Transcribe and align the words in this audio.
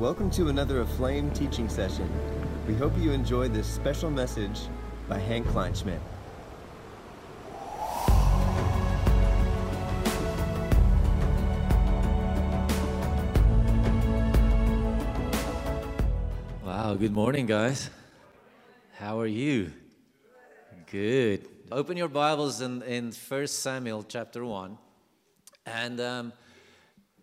Welcome 0.00 0.30
to 0.30 0.48
another 0.48 0.82
Aflame 0.82 1.30
teaching 1.34 1.68
session. 1.68 2.10
We 2.66 2.72
hope 2.74 2.96
you 2.96 3.12
enjoyed 3.12 3.52
this 3.52 3.66
special 3.66 4.08
message 4.08 4.60
by 5.06 5.20
Henk 5.20 5.44
Kleinschmidt. 5.44 6.00
Wow, 16.64 16.94
good 16.94 17.12
morning, 17.12 17.44
guys. 17.44 17.90
How 18.94 19.20
are 19.20 19.26
you? 19.26 19.70
Good. 20.90 21.46
Open 21.70 21.98
your 21.98 22.08
Bibles 22.08 22.62
in, 22.62 22.80
in 22.84 23.12
1 23.12 23.46
Samuel 23.48 24.06
chapter 24.08 24.46
1. 24.46 24.78
And 25.66 26.00
um, 26.00 26.32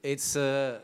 it's, 0.03 0.35
a, 0.35 0.79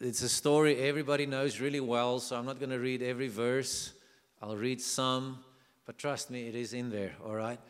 it's 0.00 0.22
a 0.22 0.30
story 0.30 0.78
everybody 0.78 1.26
knows 1.26 1.60
really 1.60 1.80
well, 1.80 2.20
so 2.20 2.34
I'm 2.36 2.46
not 2.46 2.58
going 2.58 2.70
to 2.70 2.78
read 2.78 3.02
every 3.02 3.28
verse. 3.28 3.92
I'll 4.40 4.56
read 4.56 4.80
some, 4.80 5.40
but 5.84 5.98
trust 5.98 6.30
me, 6.30 6.48
it 6.48 6.54
is 6.54 6.72
in 6.72 6.88
there, 6.88 7.12
all 7.22 7.34
right? 7.34 7.60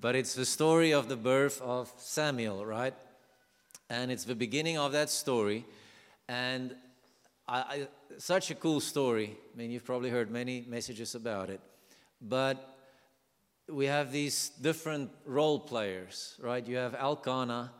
But 0.00 0.16
it's 0.16 0.34
the 0.34 0.44
story 0.44 0.92
of 0.92 1.08
the 1.08 1.14
birth 1.14 1.62
of 1.62 1.92
Samuel, 1.96 2.66
right? 2.66 2.92
And 3.88 4.10
it's 4.10 4.24
the 4.24 4.34
beginning 4.34 4.78
of 4.78 4.90
that 4.92 5.10
story. 5.10 5.64
And 6.28 6.74
I, 7.46 7.58
I, 7.58 7.88
such 8.18 8.50
a 8.50 8.56
cool 8.56 8.80
story. 8.80 9.38
I 9.54 9.56
mean, 9.56 9.70
you've 9.70 9.84
probably 9.84 10.10
heard 10.10 10.28
many 10.28 10.64
messages 10.68 11.14
about 11.14 11.50
it. 11.50 11.60
But 12.20 12.76
we 13.68 13.86
have 13.86 14.10
these 14.10 14.48
different 14.60 15.10
role 15.24 15.60
players, 15.60 16.34
right? 16.42 16.66
You 16.66 16.78
have 16.78 16.96
Elkanah, 16.96 17.70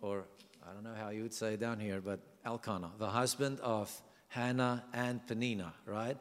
or 0.00 0.24
I 0.66 0.72
don't 0.72 0.82
know 0.82 0.94
how 0.98 1.10
you 1.10 1.22
would 1.22 1.34
say 1.34 1.56
down 1.56 1.78
here, 1.78 2.00
but 2.00 2.20
Elkanah, 2.44 2.92
the 2.98 3.08
husband 3.08 3.60
of 3.60 3.90
Hannah 4.28 4.84
and 4.92 5.24
Penina, 5.26 5.72
right? 5.86 6.16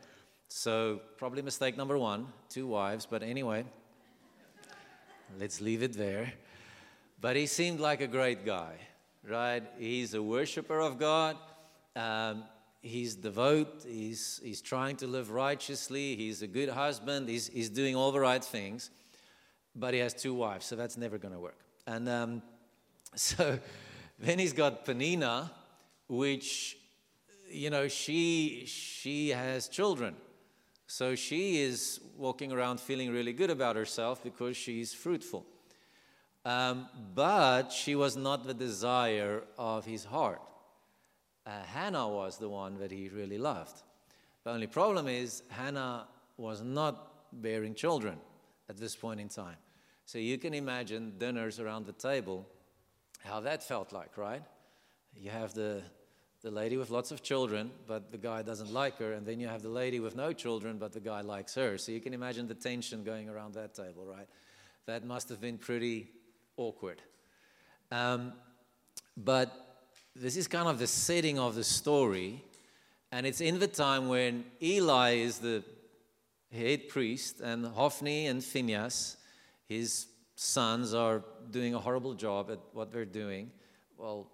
So, 0.47 1.01
probably 1.17 1.41
mistake 1.41 1.75
number 1.75 1.97
one, 1.97 2.27
two 2.47 2.67
wives, 2.67 3.07
but 3.09 3.23
anyway, 3.23 3.65
let's 5.39 5.59
leave 5.61 5.81
it 5.81 5.93
there. 5.93 6.33
But 7.19 7.35
he 7.35 7.45
seemed 7.47 7.79
like 7.79 8.01
a 8.01 8.07
great 8.07 8.45
guy, 8.45 8.75
right? 9.27 9.63
He's 9.79 10.13
a 10.13 10.21
worshiper 10.21 10.79
of 10.79 10.99
God. 10.99 11.37
Um, 11.95 12.43
he's 12.81 13.15
devout. 13.15 13.83
He's, 13.87 14.39
he's 14.43 14.61
trying 14.61 14.97
to 14.97 15.07
live 15.07 15.31
righteously. 15.31 16.15
He's 16.15 16.41
a 16.41 16.47
good 16.47 16.69
husband. 16.69 17.29
He's, 17.29 17.47
he's 17.47 17.69
doing 17.69 17.95
all 17.95 18.11
the 18.11 18.19
right 18.19 18.43
things. 18.43 18.91
But 19.75 19.93
he 19.93 20.01
has 20.01 20.13
two 20.13 20.35
wives, 20.35 20.65
so 20.65 20.75
that's 20.75 20.97
never 20.97 21.17
going 21.17 21.33
to 21.33 21.39
work. 21.39 21.57
And 21.87 22.07
um, 22.07 22.41
so 23.15 23.57
then 24.19 24.37
he's 24.37 24.53
got 24.53 24.85
Penina, 24.85 25.49
which, 26.17 26.77
you 27.49 27.69
know, 27.69 27.87
she, 27.87 28.63
she 28.65 29.29
has 29.29 29.67
children. 29.67 30.15
So 30.87 31.15
she 31.15 31.61
is 31.61 31.99
walking 32.17 32.51
around 32.51 32.79
feeling 32.79 33.11
really 33.11 33.33
good 33.33 33.49
about 33.49 33.75
herself 33.75 34.23
because 34.23 34.55
she's 34.55 34.93
fruitful. 34.93 35.45
Um, 36.45 36.87
but 37.15 37.71
she 37.71 37.95
was 37.95 38.15
not 38.15 38.45
the 38.45 38.53
desire 38.53 39.43
of 39.57 39.85
his 39.85 40.05
heart. 40.05 40.41
Uh, 41.45 41.51
Hannah 41.73 42.07
was 42.07 42.37
the 42.37 42.49
one 42.49 42.77
that 42.79 42.91
he 42.91 43.09
really 43.09 43.37
loved. 43.37 43.81
The 44.43 44.51
only 44.51 44.67
problem 44.67 45.07
is, 45.07 45.43
Hannah 45.49 46.07
was 46.37 46.61
not 46.61 47.31
bearing 47.41 47.73
children 47.73 48.17
at 48.69 48.77
this 48.77 48.95
point 48.95 49.19
in 49.19 49.29
time. 49.29 49.57
So 50.05 50.19
you 50.19 50.37
can 50.37 50.53
imagine 50.53 51.13
dinners 51.17 51.59
around 51.59 51.85
the 51.85 51.93
table, 51.93 52.47
how 53.23 53.39
that 53.39 53.63
felt 53.63 53.91
like, 53.93 54.17
right? 54.17 54.43
You 55.15 55.31
have 55.31 55.53
the, 55.53 55.81
the 56.43 56.51
lady 56.51 56.75
with 56.75 56.89
lots 56.89 57.11
of 57.11 57.23
children, 57.23 57.71
but 57.87 58.11
the 58.11 58.17
guy 58.17 58.41
doesn't 58.41 58.71
like 58.71 58.97
her, 58.97 59.13
and 59.13 59.25
then 59.25 59.39
you 59.39 59.47
have 59.47 59.61
the 59.61 59.69
lady 59.69 60.01
with 60.01 60.15
no 60.15 60.33
children, 60.33 60.77
but 60.77 60.91
the 60.91 60.99
guy 60.99 61.21
likes 61.21 61.55
her. 61.55 61.77
So 61.77 61.93
you 61.93 62.01
can 62.01 62.13
imagine 62.13 62.47
the 62.47 62.53
tension 62.53 63.03
going 63.05 63.29
around 63.29 63.53
that 63.53 63.73
table, 63.73 64.05
right? 64.05 64.27
That 64.85 65.05
must 65.05 65.29
have 65.29 65.39
been 65.39 65.57
pretty 65.57 66.09
awkward. 66.57 67.01
Um, 67.91 68.33
but 69.15 69.51
this 70.13 70.35
is 70.35 70.47
kind 70.49 70.67
of 70.67 70.79
the 70.79 70.87
setting 70.87 71.39
of 71.39 71.55
the 71.55 71.63
story, 71.63 72.43
and 73.09 73.25
it's 73.25 73.39
in 73.39 73.59
the 73.59 73.67
time 73.67 74.09
when 74.09 74.43
Eli 74.61 75.11
is 75.11 75.39
the 75.39 75.63
head 76.53 76.89
priest, 76.89 77.39
and 77.39 77.65
Hophni 77.65 78.27
and 78.27 78.43
Phineas, 78.43 79.15
his 79.69 80.07
sons, 80.35 80.93
are 80.93 81.23
doing 81.51 81.73
a 81.73 81.79
horrible 81.79 82.15
job 82.15 82.51
at 82.51 82.59
what 82.73 82.91
they're 82.91 83.05
doing. 83.05 83.49
Well, 83.97 84.27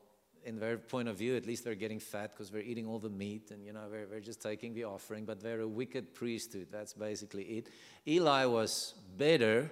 in 0.45 0.59
their 0.59 0.77
point 0.77 1.07
of 1.07 1.17
view, 1.17 1.35
at 1.35 1.45
least 1.45 1.63
they're 1.63 1.75
getting 1.75 1.99
fat 1.99 2.31
because 2.33 2.49
they're 2.49 2.61
eating 2.61 2.87
all 2.87 2.99
the 2.99 3.09
meat 3.09 3.51
and, 3.51 3.65
you 3.65 3.73
know, 3.73 3.89
they're, 3.89 4.05
they're 4.05 4.19
just 4.19 4.41
taking 4.41 4.73
the 4.73 4.85
offering, 4.85 5.25
but 5.25 5.41
they're 5.41 5.61
a 5.61 5.67
wicked 5.67 6.13
priesthood. 6.13 6.67
That's 6.71 6.93
basically 6.93 7.43
it. 7.43 7.67
Eli 8.07 8.45
was 8.45 8.93
better, 9.17 9.69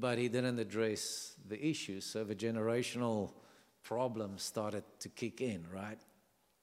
but 0.00 0.18
he 0.18 0.28
didn't 0.28 0.58
address 0.58 1.34
the 1.48 1.64
issues. 1.64 2.04
So 2.04 2.24
the 2.24 2.34
generational 2.34 3.32
problems 3.82 4.42
started 4.42 4.84
to 5.00 5.08
kick 5.08 5.40
in, 5.40 5.64
right? 5.72 5.98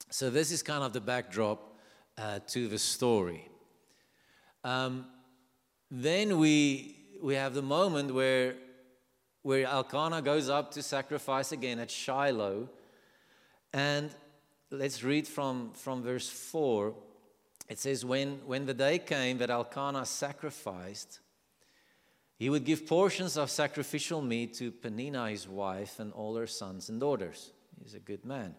So 0.09 0.29
this 0.29 0.51
is 0.51 0.63
kind 0.63 0.83
of 0.83 0.93
the 0.93 1.01
backdrop 1.01 1.77
uh, 2.17 2.39
to 2.47 2.67
the 2.67 2.79
story. 2.79 3.47
Um, 4.63 5.05
then 5.91 6.39
we, 6.39 6.95
we 7.21 7.35
have 7.35 7.53
the 7.53 7.61
moment 7.61 8.13
where, 8.13 8.55
where 9.41 9.65
Elkanah 9.65 10.21
goes 10.21 10.49
up 10.49 10.71
to 10.71 10.83
sacrifice 10.83 11.51
again 11.51 11.79
at 11.79 11.89
Shiloh. 11.89 12.69
And 13.73 14.09
let's 14.71 15.03
read 15.03 15.27
from, 15.27 15.71
from 15.73 16.03
verse 16.03 16.29
4. 16.29 16.93
It 17.69 17.79
says, 17.79 18.05
when, 18.05 18.39
when 18.45 18.65
the 18.65 18.73
day 18.73 18.99
came 18.99 19.37
that 19.39 19.49
Elkanah 19.49 20.05
sacrificed, 20.05 21.19
he 22.37 22.49
would 22.49 22.63
give 22.63 22.85
portions 22.85 23.35
of 23.35 23.49
sacrificial 23.49 24.21
meat 24.21 24.53
to 24.55 24.71
Penina, 24.71 25.31
his 25.31 25.47
wife, 25.47 25.99
and 25.99 26.13
all 26.13 26.35
her 26.35 26.47
sons 26.47 26.89
and 26.89 26.99
daughters. 26.99 27.51
He's 27.81 27.95
a 27.95 27.99
good 27.99 28.23
man. 28.25 28.55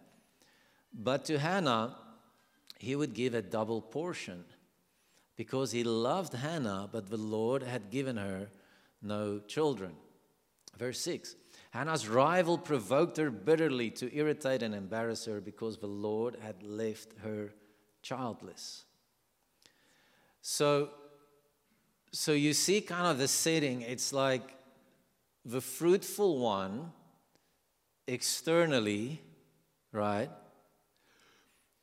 But 0.93 1.25
to 1.25 1.39
Hannah, 1.39 1.95
he 2.77 2.95
would 2.95 3.13
give 3.13 3.33
a 3.33 3.41
double 3.41 3.81
portion 3.81 4.43
because 5.35 5.71
he 5.71 5.83
loved 5.83 6.33
Hannah, 6.33 6.89
but 6.91 7.09
the 7.09 7.17
Lord 7.17 7.63
had 7.63 7.89
given 7.89 8.17
her 8.17 8.49
no 9.01 9.39
children. 9.39 9.93
Verse 10.77 10.99
6 10.99 11.35
Hannah's 11.71 12.07
rival 12.07 12.57
provoked 12.57 13.17
her 13.17 13.29
bitterly 13.29 13.91
to 13.91 14.15
irritate 14.15 14.63
and 14.63 14.73
embarrass 14.73 15.25
her 15.25 15.39
because 15.39 15.77
the 15.77 15.87
Lord 15.87 16.37
had 16.41 16.63
left 16.63 17.13
her 17.23 17.53
childless. 18.01 18.85
So, 20.41 20.89
so 22.11 22.31
you 22.31 22.53
see 22.53 22.81
kind 22.81 23.05
of 23.05 23.19
the 23.19 23.27
setting. 23.27 23.81
It's 23.81 24.11
like 24.11 24.55
the 25.45 25.61
fruitful 25.61 26.39
one 26.39 26.91
externally, 28.07 29.21
right, 29.91 30.31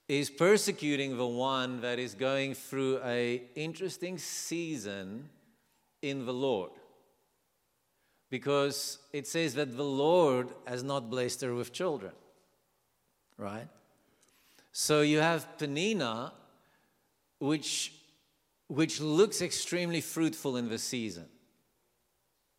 is 0.09 0.31
persecuting 0.31 1.17
the 1.17 1.27
one 1.27 1.81
that 1.81 2.01
is 2.01 2.15
going 2.15 2.55
through 2.55 3.01
a 3.05 3.43
interesting 3.55 4.19
season 4.19 5.29
in 6.03 6.27
the 6.27 6.33
Lord. 6.33 6.73
Because 8.31 8.99
it 9.13 9.27
says 9.27 9.55
that 9.55 9.77
the 9.77 9.85
Lord 9.85 10.49
has 10.67 10.83
not 10.83 11.11
blessed 11.11 11.43
her 11.43 11.55
with 11.55 11.73
children. 11.73 12.13
Right? 13.39 13.69
So 14.73 15.03
you 15.03 15.21
have 15.21 15.47
Penina, 15.59 16.33
which, 17.39 17.93
which 18.69 19.01
looks 19.01 19.41
extremely 19.43 20.01
fruitful 20.01 20.57
in 20.57 20.69
the 20.69 20.79
season. 20.79 21.27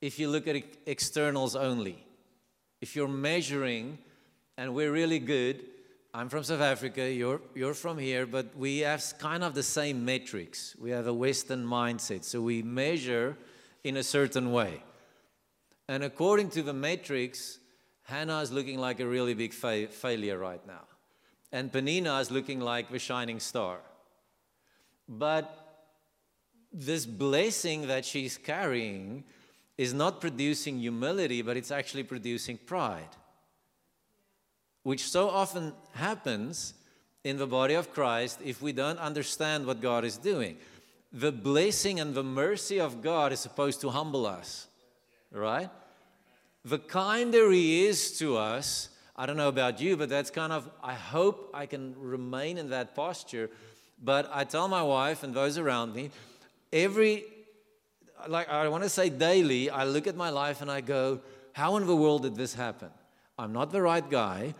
If 0.02 0.20
you 0.20 0.30
look 0.30 0.48
at 0.48 0.64
externals 0.86 1.56
only, 1.56 2.04
if 2.82 2.96
you're 2.96 3.08
measuring, 3.08 3.98
and 4.58 4.74
we're 4.74 4.92
really 4.92 5.20
good, 5.20 5.64
I'm 6.14 6.30
from 6.30 6.44
South 6.44 6.62
Africa, 6.62 7.12
you're, 7.12 7.42
you're 7.54 7.76
from 7.76 7.98
here, 7.98 8.26
but 8.26 8.56
we 8.56 8.80
have 8.80 9.04
kind 9.20 9.44
of 9.44 9.54
the 9.54 9.64
same 9.64 10.04
metrics. 10.04 10.76
We 10.80 10.90
have 10.92 11.06
a 11.06 11.14
Western 11.14 11.66
mindset. 11.66 12.24
So 12.24 12.42
we 12.42 12.64
measure 12.64 13.38
in 13.84 13.98
a 13.98 14.04
certain 14.04 14.52
way. 14.52 14.82
And 15.88 16.04
according 16.04 16.50
to 16.52 16.64
the 16.64 16.74
metrics, 16.74 17.60
Hannah 18.04 18.40
is 18.42 18.52
looking 18.52 18.80
like 18.80 19.00
a 19.00 19.08
really 19.08 19.34
big 19.34 19.54
fa- 19.54 19.88
failure 19.88 20.38
right 20.38 20.66
now. 20.68 20.84
And 21.52 21.72
Penina 21.72 22.20
is 22.22 22.30
looking 22.30 22.60
like 22.60 22.90
the 22.90 23.00
shining 23.00 23.40
star. 23.40 23.80
But 25.08 25.46
this 26.74 27.06
blessing 27.06 27.88
that 27.88 28.04
she's 28.04 28.38
carrying 28.38 29.24
is 29.78 29.94
not 29.94 30.20
producing 30.20 30.80
humility, 30.80 31.42
but 31.42 31.56
it's 31.56 31.72
actually 31.72 32.04
producing 32.04 32.58
pride 32.58 33.16
which 34.88 35.10
so 35.10 35.30
often 35.30 35.74
happens 35.96 36.74
in 37.26 37.36
the 37.36 37.46
body 37.46 37.74
of 37.74 37.92
Christ 37.92 38.40
if 38.42 38.62
we 38.62 38.72
don't 38.72 38.98
understand 39.00 39.66
what 39.66 39.82
God 39.82 40.06
is 40.06 40.16
doing. 40.16 40.56
The 41.12 41.34
blessing 41.34 42.00
and 42.00 42.16
the 42.16 42.24
mercy 42.24 42.80
of 42.80 43.02
God 43.02 43.34
is 43.34 43.42
supposed 43.42 43.82
to 43.82 43.90
humble 43.90 44.26
us, 44.26 44.70
right? 45.32 45.70
The 46.66 46.80
kinder 46.80 47.52
He 47.52 47.86
is 47.86 48.18
to 48.20 48.38
us, 48.38 48.90
I 49.16 49.26
don't 49.26 49.38
know 49.38 49.48
about 49.48 49.82
you, 49.82 49.98
but 49.98 50.10
that's 50.10 50.30
kind 50.30 50.54
of, 50.54 50.70
I 50.84 50.94
hope 50.94 51.50
I 51.54 51.66
can 51.66 51.96
remain 51.98 52.58
in 52.58 52.70
that 52.70 52.94
posture. 52.94 53.50
But 54.04 54.30
I 54.32 54.44
tell 54.44 54.68
my 54.68 54.84
wife 54.84 55.24
and 55.24 55.34
those 55.34 55.58
around 55.58 55.96
me, 55.96 56.12
every, 56.72 57.24
like 58.28 58.48
I 58.50 58.68
want 58.68 58.84
to 58.84 58.90
say 58.90 59.10
daily, 59.10 59.70
I 59.70 59.86
look 59.86 60.06
at 60.06 60.16
my 60.16 60.30
life 60.30 60.62
and 60.62 60.70
I 60.70 60.82
go, 60.82 61.22
how 61.54 61.78
in 61.78 61.88
the 61.88 61.96
world 61.96 62.24
did 62.24 62.36
this 62.36 62.54
happen? 62.54 62.90
I'm 63.40 63.54
not 63.54 63.72
the 63.72 63.82
right 63.82 64.08
guy. 64.08 64.54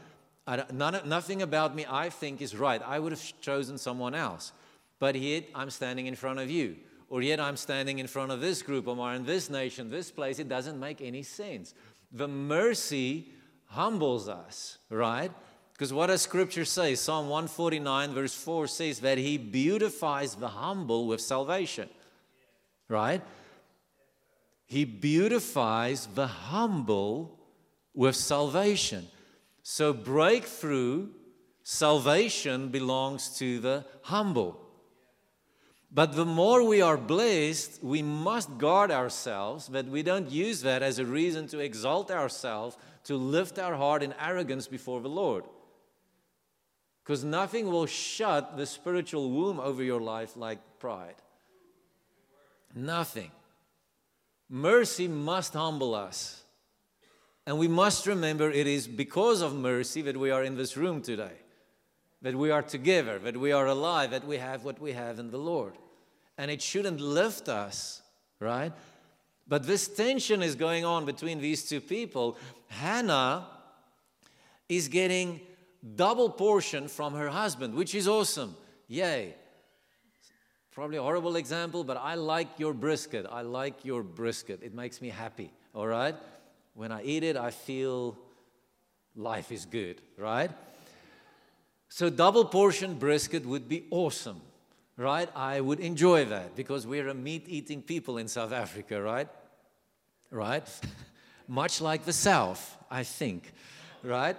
None, 0.72 1.02
nothing 1.06 1.42
about 1.42 1.76
me 1.76 1.86
I 1.88 2.10
think 2.10 2.42
is 2.42 2.56
right. 2.56 2.82
I 2.84 2.98
would 3.00 3.12
have 3.12 3.42
chosen 3.42 3.78
someone 3.78 4.16
else. 4.16 4.54
But 4.98 5.14
here 5.14 5.44
I'm 5.54 5.70
standing 5.70 6.08
in 6.08 6.16
front 6.16 6.40
of 6.40 6.50
you. 6.50 6.78
Or 7.10 7.22
yet 7.22 7.40
I'm 7.40 7.58
standing 7.58 8.00
in 8.00 8.08
front 8.08 8.32
of 8.32 8.42
this 8.42 8.62
group 8.62 8.88
or 8.88 9.14
in 9.14 9.26
this 9.26 9.50
nation, 9.50 9.90
this 9.90 10.12
place. 10.12 10.40
It 10.40 10.50
doesn't 10.50 10.80
make 10.80 11.02
any 11.02 11.24
sense. 11.24 11.74
The 12.12 12.28
mercy 12.28 13.30
humbles 13.66 14.28
us, 14.28 14.78
right? 14.90 15.32
Because 15.74 15.94
what 15.94 16.08
does 16.08 16.22
scripture 16.22 16.66
say? 16.66 16.96
Psalm 16.96 17.30
149, 17.30 18.14
verse 18.14 18.34
4 18.34 18.68
says 18.68 19.00
that 19.02 19.18
he 19.18 19.38
beautifies 19.38 20.36
the 20.36 20.48
humble 20.48 21.08
with 21.08 21.22
salvation, 21.22 21.88
right? 22.90 23.22
He 24.66 24.84
beautifies 24.84 26.08
the 26.08 26.28
humble 26.28 27.40
with 27.94 28.16
salvation. 28.16 29.08
So, 29.64 29.94
breakthrough, 29.94 31.10
salvation 31.64 32.70
belongs 32.70 33.38
to 33.38 33.60
the 33.60 33.86
humble. 34.04 34.67
But 35.92 36.14
the 36.14 36.26
more 36.26 36.64
we 36.64 36.82
are 36.82 36.98
blessed, 36.98 37.82
we 37.82 38.02
must 38.02 38.58
guard 38.58 38.92
ourselves 38.92 39.68
that 39.68 39.88
we 39.88 40.04
don't 40.04 40.30
use 40.30 40.62
that 40.62 40.84
as 40.84 41.00
a 41.00 41.06
reason 41.06 41.48
to 41.48 41.60
exalt 41.60 42.12
ourselves, 42.12 42.78
to 43.06 43.16
lift 43.16 43.58
our 43.58 43.76
heart 43.76 44.04
in 44.04 44.14
arrogance 44.20 44.68
before 44.68 45.02
the 45.02 45.10
Lord. 45.10 45.46
Because 47.04 47.24
nothing 47.24 47.72
will 47.72 47.86
shut 47.86 48.58
the 48.58 48.66
spiritual 48.66 49.30
womb 49.30 49.62
over 49.62 49.82
your 49.82 50.02
life 50.02 50.36
like 50.36 50.60
pride. 50.80 51.16
Nothing. 52.76 53.32
Mercy 54.50 55.08
must 55.08 55.54
humble 55.54 55.96
us. 55.96 56.44
And 57.46 57.58
we 57.58 57.70
must 57.70 58.06
remember 58.08 58.52
it 58.52 58.68
is 58.68 58.90
because 58.90 59.42
of 59.42 59.56
mercy 59.56 60.02
that 60.02 60.18
we 60.18 60.32
are 60.32 60.44
in 60.44 60.58
this 60.58 60.76
room 60.76 61.02
today, 61.02 61.32
that 62.22 62.36
we 62.36 62.52
are 62.52 62.64
together, 62.64 63.20
that 63.20 63.38
we 63.38 63.52
are 63.52 63.68
alive, 63.68 64.12
that 64.12 64.26
we 64.26 64.38
have 64.38 64.64
what 64.64 64.80
we 64.82 64.94
have 64.94 65.20
in 65.20 65.32
the 65.32 65.38
Lord. 65.38 65.74
And 66.38 66.50
it 66.52 66.62
shouldn't 66.62 67.00
lift 67.00 67.50
us, 67.50 68.02
right? 68.40 68.72
But 69.48 69.64
this 69.64 69.88
tension 69.88 70.42
is 70.42 70.56
going 70.56 70.84
on 70.86 71.06
between 71.06 71.40
these 71.40 71.68
two 71.68 71.82
people. 71.82 72.38
Hannah 72.68 73.48
is 74.68 74.88
getting 74.88 75.40
double 75.96 76.30
portion 76.30 76.88
from 76.88 77.14
her 77.14 77.30
husband, 77.30 77.74
which 77.74 77.96
is 77.96 78.08
awesome. 78.08 78.56
Yay. 78.88 79.36
Probably 80.72 80.98
a 80.98 81.02
horrible 81.02 81.38
example, 81.38 81.84
but 81.84 81.98
I 81.98 82.16
like 82.16 82.60
your 82.60 82.74
brisket. 82.74 83.26
I 83.30 83.42
like 83.42 83.84
your 83.86 84.04
brisket. 84.04 84.62
It 84.62 84.74
makes 84.76 85.02
me 85.02 85.10
happy, 85.10 85.52
all 85.74 85.88
right? 85.88 86.16
When 86.74 86.92
I 86.92 87.04
eat 87.04 87.24
it, 87.24 87.36
I 87.36 87.50
feel 87.50 88.18
life 89.16 89.52
is 89.52 89.66
good, 89.66 90.02
right? 90.18 90.52
So, 91.90 92.10
double 92.10 92.46
portion 92.46 92.96
brisket 92.96 93.46
would 93.46 93.68
be 93.68 93.86
awesome, 93.92 94.42
right? 94.98 95.30
I 95.36 95.62
would 95.62 95.80
enjoy 95.80 96.26
that 96.26 96.56
because 96.56 96.86
we're 96.86 97.08
a 97.08 97.14
meat 97.14 97.46
eating 97.48 97.82
people 97.82 98.18
in 98.18 98.28
South 98.28 98.52
Africa, 98.52 99.02
right? 99.02 99.28
Right? 100.32 100.68
Much 101.48 101.80
like 101.80 102.04
the 102.04 102.14
South, 102.14 102.78
I 102.92 103.04
think, 103.04 103.54
right? 104.04 104.36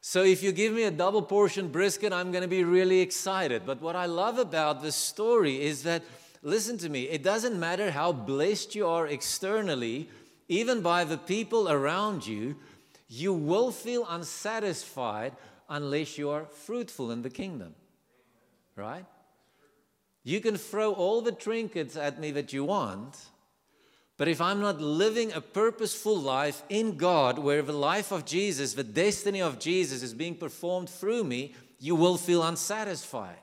So, 0.00 0.24
if 0.24 0.42
you 0.42 0.52
give 0.52 0.72
me 0.72 0.84
a 0.84 0.90
double 0.90 1.22
portion 1.22 1.68
brisket, 1.68 2.12
I'm 2.12 2.32
going 2.32 2.42
to 2.42 2.48
be 2.48 2.64
really 2.64 3.00
excited. 3.00 3.62
But 3.66 3.82
what 3.82 3.96
I 3.96 4.06
love 4.06 4.38
about 4.38 4.82
this 4.82 4.96
story 4.96 5.60
is 5.62 5.82
that, 5.82 6.02
listen 6.42 6.78
to 6.78 6.88
me, 6.88 7.02
it 7.02 7.22
doesn't 7.22 7.58
matter 7.58 7.90
how 7.90 8.12
blessed 8.12 8.74
you 8.74 8.86
are 8.86 9.06
externally 9.06 10.08
even 10.48 10.80
by 10.80 11.04
the 11.04 11.18
people 11.18 11.68
around 11.68 12.26
you, 12.26 12.56
you 13.08 13.32
will 13.32 13.70
feel 13.70 14.06
unsatisfied 14.08 15.32
unless 15.68 16.18
you 16.18 16.30
are 16.30 16.46
fruitful 16.46 17.10
in 17.10 17.22
the 17.22 17.30
kingdom. 17.30 17.74
Right? 18.76 19.04
You 20.24 20.40
can 20.40 20.56
throw 20.56 20.92
all 20.92 21.20
the 21.20 21.32
trinkets 21.32 21.96
at 21.96 22.20
me 22.20 22.30
that 22.32 22.52
you 22.52 22.64
want, 22.64 23.16
but 24.16 24.28
if 24.28 24.40
I'm 24.40 24.60
not 24.60 24.80
living 24.80 25.32
a 25.32 25.40
purposeful 25.40 26.18
life 26.18 26.62
in 26.68 26.96
God, 26.96 27.38
where 27.38 27.62
the 27.62 27.72
life 27.72 28.10
of 28.10 28.24
Jesus, 28.24 28.74
the 28.74 28.84
destiny 28.84 29.40
of 29.40 29.58
Jesus 29.58 30.02
is 30.02 30.12
being 30.12 30.34
performed 30.34 30.90
through 30.90 31.24
me, 31.24 31.54
you 31.78 31.94
will 31.94 32.16
feel 32.16 32.42
unsatisfied. 32.42 33.38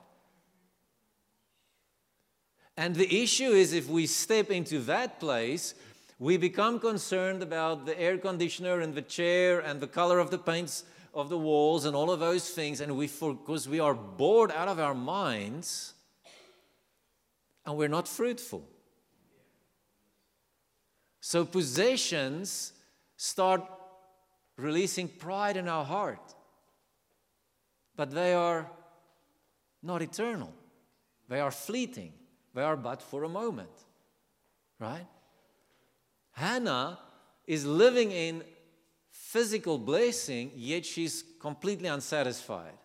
And 2.76 2.94
the 2.94 3.22
issue 3.22 3.50
is 3.50 3.72
if 3.72 3.88
we 3.88 4.06
step 4.06 4.50
into 4.50 4.80
that 4.80 5.18
place, 5.18 5.74
we 6.18 6.36
become 6.36 6.78
concerned 6.78 7.42
about 7.42 7.86
the 7.86 7.98
air 7.98 8.18
conditioner 8.18 8.80
and 8.80 8.94
the 8.94 9.02
chair 9.02 9.60
and 9.60 9.80
the 9.80 9.86
color 9.86 10.18
of 10.18 10.30
the 10.30 10.38
paints 10.38 10.84
of 11.16 11.30
the 11.30 11.38
walls 11.38 11.86
and 11.86 11.96
all 11.96 12.10
of 12.10 12.20
those 12.20 12.50
things, 12.50 12.82
and 12.82 12.94
we, 12.94 13.06
because 13.06 13.66
we 13.66 13.80
are 13.80 13.94
bored 13.94 14.52
out 14.52 14.68
of 14.68 14.78
our 14.78 14.94
minds 14.94 15.94
and 17.64 17.74
we're 17.76 17.88
not 17.88 18.06
fruitful. 18.06 18.68
So, 21.20 21.46
possessions 21.46 22.74
start 23.16 23.62
releasing 24.58 25.08
pride 25.08 25.56
in 25.56 25.68
our 25.68 25.86
heart, 25.86 26.34
but 27.96 28.10
they 28.10 28.34
are 28.34 28.70
not 29.82 30.02
eternal, 30.02 30.52
they 31.28 31.40
are 31.40 31.50
fleeting, 31.50 32.12
they 32.54 32.62
are 32.62 32.76
but 32.76 33.00
for 33.00 33.24
a 33.24 33.28
moment, 33.28 33.84
right? 34.78 35.06
Hannah 36.32 36.98
is 37.46 37.64
living 37.64 38.12
in 38.12 38.44
physical 39.36 39.76
blessing, 39.76 40.50
yet 40.56 40.86
she's 40.86 41.22
completely 41.38 41.88
unsatisfied 41.88 42.78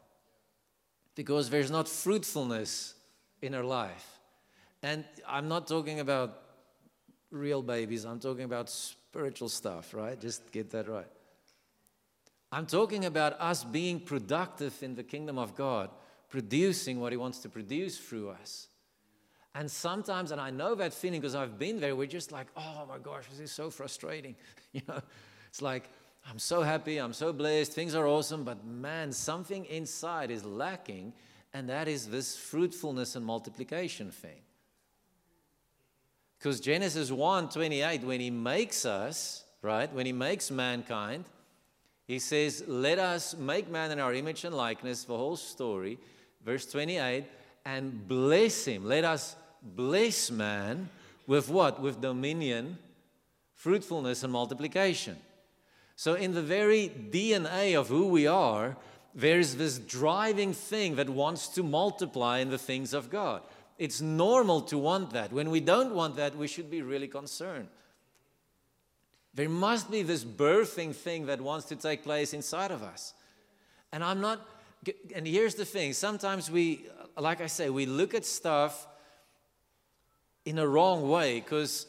because 1.15 1.49
there's 1.49 1.71
not 1.71 1.87
fruitfulness 1.87 2.93
in 3.41 3.53
her 3.53 3.63
life. 3.63 4.19
And 4.83 5.05
I'm 5.25 5.47
not 5.47 5.65
talking 5.65 6.01
about 6.01 6.41
real 7.31 7.61
babies, 7.61 8.03
I'm 8.03 8.19
talking 8.19 8.43
about 8.43 8.69
spiritual 8.69 9.47
stuff, 9.47 9.93
right? 9.93 10.19
Just 10.19 10.51
get 10.51 10.69
that 10.71 10.89
right. 10.89 11.07
I'm 12.51 12.65
talking 12.65 13.05
about 13.05 13.39
us 13.39 13.63
being 13.63 14.01
productive 14.01 14.73
in 14.83 14.93
the 14.93 15.03
kingdom 15.03 15.37
of 15.37 15.55
God, 15.55 15.89
producing 16.27 16.99
what 16.99 17.13
He 17.13 17.17
wants 17.17 17.39
to 17.39 17.49
produce 17.49 17.97
through 17.97 18.27
us. 18.31 18.67
And 19.55 19.71
sometimes, 19.71 20.33
and 20.33 20.41
I 20.41 20.49
know 20.49 20.75
that 20.75 20.93
feeling 20.93 21.21
because 21.21 21.33
I've 21.33 21.57
been 21.57 21.79
there, 21.79 21.95
we're 21.95 22.07
just 22.07 22.33
like, 22.33 22.47
oh 22.57 22.85
my 22.89 22.97
gosh, 22.97 23.23
this 23.29 23.39
is 23.39 23.53
so 23.53 23.69
frustrating. 23.69 24.35
You 24.73 24.81
know, 24.87 25.01
it's 25.49 25.61
like, 25.61 25.89
I'm 26.29 26.39
so 26.39 26.61
happy, 26.61 26.97
I'm 26.97 27.13
so 27.13 27.33
blessed, 27.33 27.73
things 27.73 27.95
are 27.95 28.07
awesome, 28.07 28.43
but 28.43 28.65
man, 28.65 29.11
something 29.11 29.65
inside 29.65 30.31
is 30.31 30.45
lacking, 30.45 31.13
and 31.53 31.67
that 31.69 31.87
is 31.87 32.07
this 32.07 32.37
fruitfulness 32.37 33.15
and 33.15 33.25
multiplication 33.25 34.11
thing. 34.11 34.41
Because 36.37 36.59
Genesis 36.59 37.11
1 37.11 37.49
28, 37.49 38.03
when 38.03 38.19
he 38.19 38.31
makes 38.31 38.85
us, 38.85 39.43
right, 39.61 39.91
when 39.93 40.05
he 40.05 40.13
makes 40.13 40.49
mankind, 40.49 41.25
he 42.07 42.19
says, 42.19 42.63
Let 42.67 42.99
us 42.99 43.35
make 43.35 43.69
man 43.69 43.91
in 43.91 43.99
our 43.99 44.13
image 44.13 44.43
and 44.43 44.55
likeness, 44.55 45.03
the 45.03 45.15
whole 45.15 45.37
story. 45.37 45.99
Verse 46.43 46.65
28, 46.65 47.25
and 47.65 48.07
bless 48.07 48.65
him. 48.65 48.85
Let 48.85 49.05
us 49.05 49.35
bless 49.61 50.31
man 50.31 50.89
with 51.27 51.49
what? 51.49 51.79
With 51.79 52.01
dominion, 52.01 52.79
fruitfulness, 53.53 54.23
and 54.23 54.33
multiplication. 54.33 55.17
So, 56.01 56.15
in 56.15 56.33
the 56.33 56.41
very 56.41 56.89
DNA 56.89 57.79
of 57.79 57.87
who 57.87 58.07
we 58.07 58.25
are, 58.25 58.75
there's 59.13 59.53
this 59.53 59.77
driving 59.77 60.51
thing 60.51 60.95
that 60.95 61.07
wants 61.07 61.47
to 61.49 61.61
multiply 61.61 62.39
in 62.39 62.49
the 62.49 62.57
things 62.57 62.95
of 62.95 63.11
God. 63.11 63.43
It's 63.77 64.01
normal 64.01 64.61
to 64.61 64.79
want 64.79 65.11
that. 65.11 65.31
When 65.31 65.51
we 65.51 65.59
don't 65.59 65.93
want 65.93 66.15
that, 66.15 66.35
we 66.35 66.47
should 66.47 66.71
be 66.71 66.81
really 66.81 67.07
concerned. 67.07 67.67
There 69.35 69.47
must 69.47 69.91
be 69.91 70.01
this 70.01 70.23
birthing 70.25 70.95
thing 70.95 71.27
that 71.27 71.39
wants 71.39 71.67
to 71.67 71.75
take 71.75 72.01
place 72.01 72.33
inside 72.33 72.71
of 72.71 72.81
us. 72.81 73.13
And 73.91 74.03
I'm 74.03 74.21
not, 74.21 74.41
and 75.13 75.27
here's 75.27 75.53
the 75.53 75.65
thing 75.65 75.93
sometimes 75.93 76.49
we, 76.49 76.87
like 77.15 77.41
I 77.41 77.45
say, 77.47 77.69
we 77.69 77.85
look 77.85 78.15
at 78.15 78.25
stuff 78.25 78.87
in 80.45 80.57
a 80.57 80.67
wrong 80.67 81.07
way 81.07 81.41
because 81.41 81.85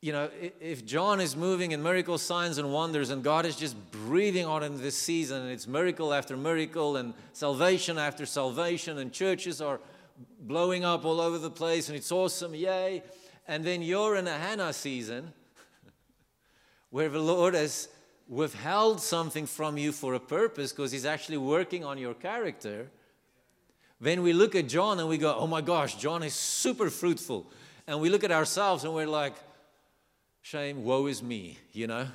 you 0.00 0.12
know 0.12 0.30
if 0.60 0.84
john 0.86 1.20
is 1.20 1.34
moving 1.34 1.72
in 1.72 1.82
miracle 1.82 2.18
signs 2.18 2.58
and 2.58 2.72
wonders 2.72 3.10
and 3.10 3.24
god 3.24 3.44
is 3.44 3.56
just 3.56 3.76
breathing 3.90 4.46
on 4.46 4.62
in 4.62 4.80
this 4.80 4.96
season 4.96 5.42
and 5.42 5.50
it's 5.50 5.66
miracle 5.66 6.14
after 6.14 6.36
miracle 6.36 6.96
and 6.96 7.14
salvation 7.32 7.98
after 7.98 8.24
salvation 8.24 8.98
and 8.98 9.12
churches 9.12 9.60
are 9.60 9.80
blowing 10.40 10.84
up 10.84 11.04
all 11.04 11.20
over 11.20 11.38
the 11.38 11.50
place 11.50 11.88
and 11.88 11.96
it's 11.96 12.12
awesome 12.12 12.54
yay 12.54 13.02
and 13.46 13.64
then 13.64 13.82
you're 13.82 14.16
in 14.16 14.26
a 14.28 14.38
hannah 14.38 14.72
season 14.72 15.32
where 16.90 17.08
the 17.08 17.18
lord 17.18 17.54
has 17.54 17.88
withheld 18.28 19.00
something 19.00 19.46
from 19.46 19.78
you 19.78 19.90
for 19.90 20.14
a 20.14 20.20
purpose 20.20 20.70
because 20.70 20.92
he's 20.92 21.06
actually 21.06 21.38
working 21.38 21.84
on 21.84 21.98
your 21.98 22.14
character, 22.14 22.90
then 24.00 24.22
we 24.22 24.32
look 24.32 24.54
at 24.54 24.68
John 24.68 25.00
and 25.00 25.08
we 25.08 25.18
go, 25.18 25.34
oh 25.34 25.46
my 25.46 25.62
gosh, 25.62 25.96
John 25.96 26.22
is 26.22 26.34
super 26.34 26.90
fruitful. 26.90 27.50
And 27.86 28.00
we 28.00 28.10
look 28.10 28.22
at 28.22 28.30
ourselves 28.30 28.84
and 28.84 28.94
we're 28.94 29.06
like, 29.06 29.34
shame, 30.48 30.82
woe 30.82 31.04
is 31.06 31.22
me, 31.22 31.58
you 31.74 31.86
know? 31.86 32.06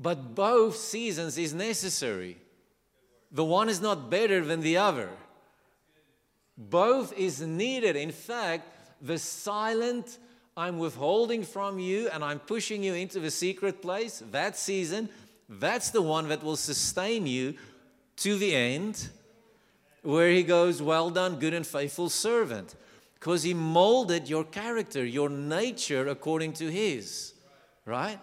But 0.00 0.34
both 0.34 0.74
seasons 0.74 1.38
is 1.38 1.54
necessary. 1.54 2.38
The 3.30 3.44
one 3.44 3.68
is 3.68 3.80
not 3.80 4.10
better 4.10 4.44
than 4.44 4.60
the 4.60 4.78
other. 4.78 5.10
Both 6.58 7.16
is 7.16 7.40
needed. 7.40 7.94
In 7.94 8.10
fact, 8.10 8.66
the 9.00 9.16
silent, 9.16 10.18
I'm 10.56 10.80
withholding 10.80 11.44
from 11.44 11.78
you 11.78 12.08
and 12.12 12.24
I'm 12.24 12.40
pushing 12.40 12.82
you 12.82 12.94
into 12.94 13.20
the 13.20 13.30
secret 13.30 13.80
place, 13.80 14.20
that 14.32 14.56
season, 14.56 15.08
that's 15.48 15.90
the 15.90 16.02
one 16.02 16.30
that 16.30 16.42
will 16.42 16.56
sustain 16.56 17.28
you 17.28 17.54
to 18.16 18.36
the 18.36 18.56
end, 18.56 19.08
where 20.02 20.30
he 20.30 20.42
goes, 20.42 20.82
Well 20.82 21.10
done, 21.10 21.36
good 21.36 21.54
and 21.54 21.66
faithful 21.66 22.08
servant. 22.08 22.74
Because 23.20 23.42
he 23.42 23.52
molded 23.52 24.30
your 24.30 24.44
character, 24.44 25.04
your 25.04 25.28
nature 25.28 26.08
according 26.08 26.54
to 26.54 26.70
his. 26.70 27.34
Right? 27.84 28.18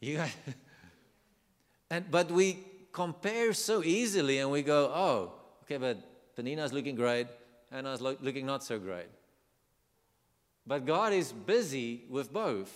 You 0.00 0.18
got, 0.18 0.30
and, 1.90 2.10
but 2.10 2.30
we 2.30 2.58
compare 2.92 3.54
so 3.54 3.82
easily 3.82 4.38
and 4.38 4.50
we 4.50 4.62
go, 4.62 4.92
oh, 4.94 5.32
okay, 5.64 5.78
but 5.78 6.36
Penina's 6.36 6.74
looking 6.74 6.94
great, 6.94 7.26
Hannah's 7.70 8.02
lo- 8.02 8.16
looking 8.20 8.44
not 8.44 8.62
so 8.62 8.78
great. 8.78 9.08
But 10.66 10.84
God 10.84 11.14
is 11.14 11.32
busy 11.32 12.04
with 12.10 12.32
both. 12.32 12.70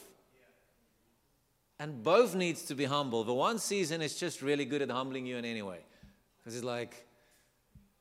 And 1.78 2.02
both 2.02 2.34
needs 2.34 2.62
to 2.62 2.74
be 2.74 2.84
humble. 2.84 3.24
The 3.24 3.34
one 3.34 3.58
season 3.58 4.00
is 4.00 4.14
just 4.18 4.40
really 4.40 4.64
good 4.64 4.80
at 4.80 4.90
humbling 4.90 5.26
you 5.26 5.36
in 5.36 5.44
any 5.44 5.60
way. 5.60 5.80
Because 6.38 6.56
it's 6.56 6.64
like, 6.64 7.06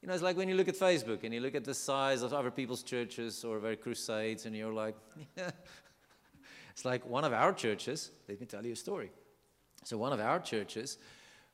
you 0.04 0.08
know, 0.08 0.14
it's 0.16 0.22
like 0.22 0.36
when 0.36 0.50
you 0.50 0.56
look 0.56 0.68
at 0.68 0.76
Facebook 0.76 1.24
and 1.24 1.34
you 1.34 1.40
look 1.40 1.56
at 1.56 1.64
the 1.64 1.74
size 1.74 2.24
of 2.24 2.34
other 2.34 2.52
people's 2.52 2.84
churches 2.84 3.46
or 3.46 3.60
their 3.60 3.78
crusades, 3.78 4.46
and 4.46 4.54
you're 4.54 4.74
like, 4.74 4.96
yeah. 5.38 5.50
it's 6.74 6.84
like 6.84 7.08
one 7.10 7.24
of 7.24 7.32
our 7.32 7.54
churches. 7.54 8.12
Let 8.28 8.42
me 8.42 8.46
tell 8.46 8.66
you 8.66 8.74
a 8.74 8.76
story. 8.76 9.12
So, 9.86 9.98
one 9.98 10.12
of 10.12 10.20
our 10.20 10.42
churches, 10.42 10.98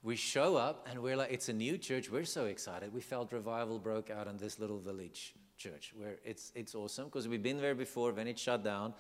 we 0.01 0.15
show 0.15 0.55
up 0.55 0.87
and 0.89 1.03
we're 1.03 1.15
like, 1.15 1.31
it's 1.31 1.47
a 1.49 1.53
new 1.53 1.77
church. 1.77 2.09
We're 2.09 2.25
so 2.25 2.45
excited. 2.45 2.91
We 2.91 3.01
felt 3.01 3.31
revival 3.31 3.77
broke 3.77 4.09
out 4.09 4.25
in 4.25 4.37
this 4.37 4.57
little 4.57 4.79
village 4.79 5.35
church 5.55 5.93
where 5.95 6.15
it's, 6.25 6.51
it's 6.55 6.73
awesome 6.73 7.05
because 7.05 7.27
we've 7.27 7.43
been 7.43 7.61
there 7.61 7.75
before, 7.75 8.13
then 8.13 8.25
it 8.25 8.39
shut 8.39 8.63
down, 8.63 8.95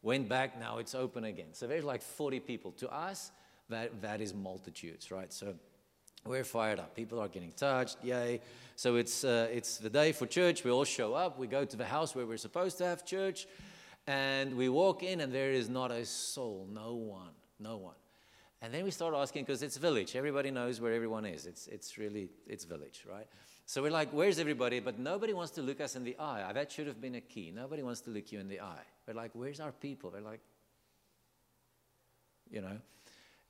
went 0.00 0.30
back, 0.30 0.58
now 0.58 0.78
it's 0.78 0.94
open 0.94 1.24
again. 1.24 1.52
So 1.52 1.66
there's 1.66 1.84
like 1.84 2.00
40 2.00 2.40
people. 2.40 2.72
To 2.78 2.90
us, 2.90 3.32
that, 3.68 4.00
that 4.00 4.22
is 4.22 4.32
multitudes, 4.32 5.10
right? 5.10 5.30
So 5.30 5.56
we're 6.26 6.44
fired 6.44 6.78
up. 6.78 6.94
People 6.94 7.20
are 7.20 7.28
getting 7.28 7.52
touched, 7.52 7.98
yay. 8.02 8.40
So 8.76 8.96
it's, 8.96 9.24
uh, 9.24 9.48
it's 9.52 9.78
the 9.78 9.90
day 9.90 10.12
for 10.12 10.26
church. 10.26 10.64
We 10.64 10.70
all 10.70 10.84
show 10.84 11.14
up. 11.14 11.38
We 11.38 11.46
go 11.46 11.64
to 11.64 11.76
the 11.76 11.84
house 11.84 12.14
where 12.14 12.26
we're 12.26 12.38
supposed 12.38 12.78
to 12.78 12.84
have 12.84 13.04
church. 13.04 13.46
And 14.06 14.56
we 14.56 14.68
walk 14.68 15.02
in, 15.02 15.20
and 15.20 15.32
there 15.32 15.52
is 15.52 15.68
not 15.68 15.90
a 15.90 16.04
soul, 16.04 16.68
no 16.70 16.94
one, 16.94 17.32
no 17.58 17.76
one. 17.76 17.94
And 18.60 18.72
then 18.72 18.84
we 18.84 18.90
start 18.90 19.14
asking, 19.14 19.44
because 19.44 19.62
it's 19.62 19.76
village. 19.76 20.16
Everybody 20.16 20.50
knows 20.50 20.80
where 20.80 20.92
everyone 20.92 21.24
is. 21.24 21.46
It's, 21.46 21.66
it's 21.68 21.98
really, 21.98 22.30
it's 22.46 22.64
village, 22.64 23.04
right? 23.10 23.26
So 23.66 23.82
we're 23.82 23.90
like, 23.90 24.10
where's 24.10 24.38
everybody? 24.38 24.80
But 24.80 24.98
nobody 24.98 25.32
wants 25.32 25.52
to 25.52 25.62
look 25.62 25.80
us 25.80 25.96
in 25.96 26.04
the 26.04 26.16
eye. 26.18 26.52
That 26.52 26.72
should 26.72 26.86
have 26.86 27.00
been 27.00 27.14
a 27.14 27.20
key. 27.20 27.52
Nobody 27.54 27.82
wants 27.82 28.00
to 28.02 28.10
look 28.10 28.32
you 28.32 28.40
in 28.40 28.48
the 28.48 28.60
eye. 28.60 28.84
We're 29.06 29.14
like, 29.14 29.30
where's 29.34 29.60
our 29.60 29.72
people? 29.72 30.10
They're 30.10 30.20
like, 30.20 30.40
you 32.50 32.60
know. 32.60 32.78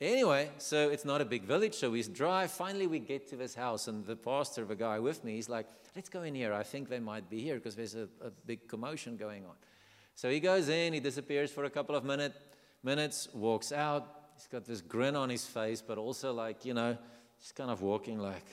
Anyway, 0.00 0.50
so 0.58 0.90
it's 0.90 1.04
not 1.04 1.20
a 1.20 1.24
big 1.24 1.44
village, 1.44 1.74
so 1.74 1.90
we 1.90 2.02
drive. 2.02 2.50
Finally, 2.50 2.86
we 2.86 2.98
get 2.98 3.28
to 3.28 3.36
this 3.36 3.54
house, 3.54 3.86
and 3.88 4.04
the 4.04 4.16
pastor, 4.16 4.64
the 4.64 4.74
guy 4.74 4.98
with 4.98 5.22
me, 5.24 5.36
he's 5.36 5.48
like, 5.48 5.66
let's 5.94 6.08
go 6.08 6.22
in 6.22 6.34
here. 6.34 6.52
I 6.52 6.64
think 6.64 6.88
they 6.88 6.98
might 6.98 7.30
be 7.30 7.40
here 7.40 7.56
because 7.56 7.76
there's 7.76 7.94
a, 7.94 8.08
a 8.20 8.30
big 8.44 8.66
commotion 8.66 9.16
going 9.16 9.44
on. 9.44 9.54
So 10.16 10.30
he 10.30 10.40
goes 10.40 10.68
in, 10.68 10.92
he 10.92 11.00
disappears 11.00 11.50
for 11.50 11.64
a 11.64 11.70
couple 11.70 11.94
of 11.94 12.04
minute, 12.04 12.34
minutes, 12.82 13.28
walks 13.32 13.72
out, 13.72 14.06
he's 14.34 14.46
got 14.46 14.64
this 14.64 14.80
grin 14.80 15.16
on 15.16 15.30
his 15.30 15.44
face, 15.46 15.80
but 15.80 15.96
also 15.96 16.32
like, 16.32 16.64
you 16.64 16.74
know, 16.74 16.96
he's 17.38 17.52
kind 17.52 17.70
of 17.70 17.80
walking 17.80 18.18
like, 18.18 18.46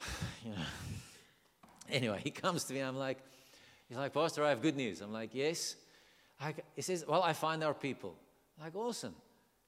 you 0.44 0.50
know. 0.52 0.56
Anyway, 1.90 2.18
he 2.24 2.30
comes 2.30 2.64
to 2.64 2.72
me. 2.72 2.80
I'm 2.80 2.96
like, 2.96 3.18
he's 3.86 3.98
like, 3.98 4.14
Pastor, 4.14 4.42
I 4.42 4.48
have 4.48 4.62
good 4.62 4.76
news. 4.76 5.02
I'm 5.02 5.12
like, 5.12 5.34
yes. 5.34 5.76
I, 6.40 6.54
he 6.74 6.80
says, 6.80 7.04
well, 7.06 7.22
I 7.22 7.34
find 7.34 7.62
our 7.62 7.74
people. 7.74 8.16
I'm 8.56 8.64
like, 8.64 8.74
awesome. 8.74 9.14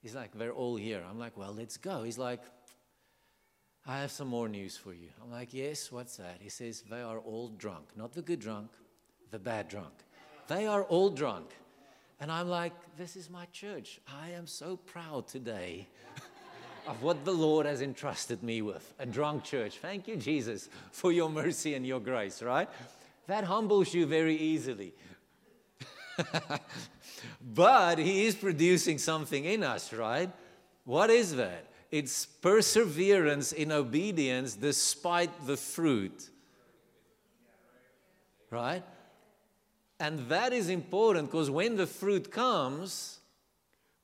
He's 0.05 0.15
like, 0.15 0.37
they're 0.37 0.53
all 0.53 0.77
here. 0.77 1.03
I'm 1.09 1.19
like, 1.19 1.35
well, 1.35 1.55
let's 1.57 1.79
go. 1.79 2.03
He's 2.03 2.19
like, 2.19 2.43
I 3.87 4.01
have 4.01 4.11
some 4.11 4.29
more 4.29 4.51
news 4.51 4.77
for 4.77 4.93
you. 4.93 5.09
I'm 5.23 5.31
like, 5.31 5.55
yes, 5.55 5.91
what's 5.91 6.19
that? 6.19 6.37
He 6.41 6.51
says, 6.51 6.85
they 6.91 7.01
are 7.01 7.19
all 7.21 7.49
drunk. 7.49 7.87
Not 7.97 8.13
the 8.13 8.21
good 8.21 8.39
drunk, 8.39 8.71
the 9.31 9.39
bad 9.39 9.69
drunk. 9.69 9.95
They 10.47 10.67
are 10.67 10.83
all 10.83 11.09
drunk. 11.09 11.53
And 12.21 12.31
I'm 12.31 12.51
like, 12.51 12.75
this 12.99 13.17
is 13.17 13.31
my 13.31 13.47
church. 13.47 13.99
I 14.23 14.33
am 14.33 14.47
so 14.47 14.77
proud 14.77 15.27
today 15.27 15.89
of 16.87 17.03
what 17.03 17.25
the 17.25 17.33
Lord 17.33 17.65
has 17.65 17.81
entrusted 17.81 18.43
me 18.43 18.61
with 18.61 18.93
a 18.99 19.07
drunk 19.07 19.43
church. 19.43 19.79
Thank 19.79 20.07
you, 20.07 20.17
Jesus, 20.17 20.69
for 20.93 21.13
your 21.13 21.31
mercy 21.31 21.77
and 21.77 21.87
your 21.87 22.01
grace, 22.01 22.43
right? 22.43 22.69
That 23.27 23.45
humbles 23.45 23.95
you 23.95 24.05
very 24.05 24.37
easily. 24.37 24.93
but 27.55 27.99
He 27.99 28.27
is 28.27 28.35
producing 28.35 28.99
something 28.99 29.45
in 29.45 29.63
us, 29.63 29.93
right? 29.93 30.31
What 30.85 31.11
is 31.11 31.37
that? 31.37 31.67
It's 31.91 32.27
perseverance 32.27 33.53
in 33.53 33.73
obedience 33.73 34.55
despite 34.55 35.47
the 35.47 35.57
fruit. 35.57 36.31
Right? 38.51 38.83
And 40.01 40.29
that 40.29 40.53
is 40.53 40.69
important 40.69 41.31
because 41.31 41.51
when 41.51 41.77
the 41.77 41.87
fruit 41.87 42.31
comes, 42.31 43.21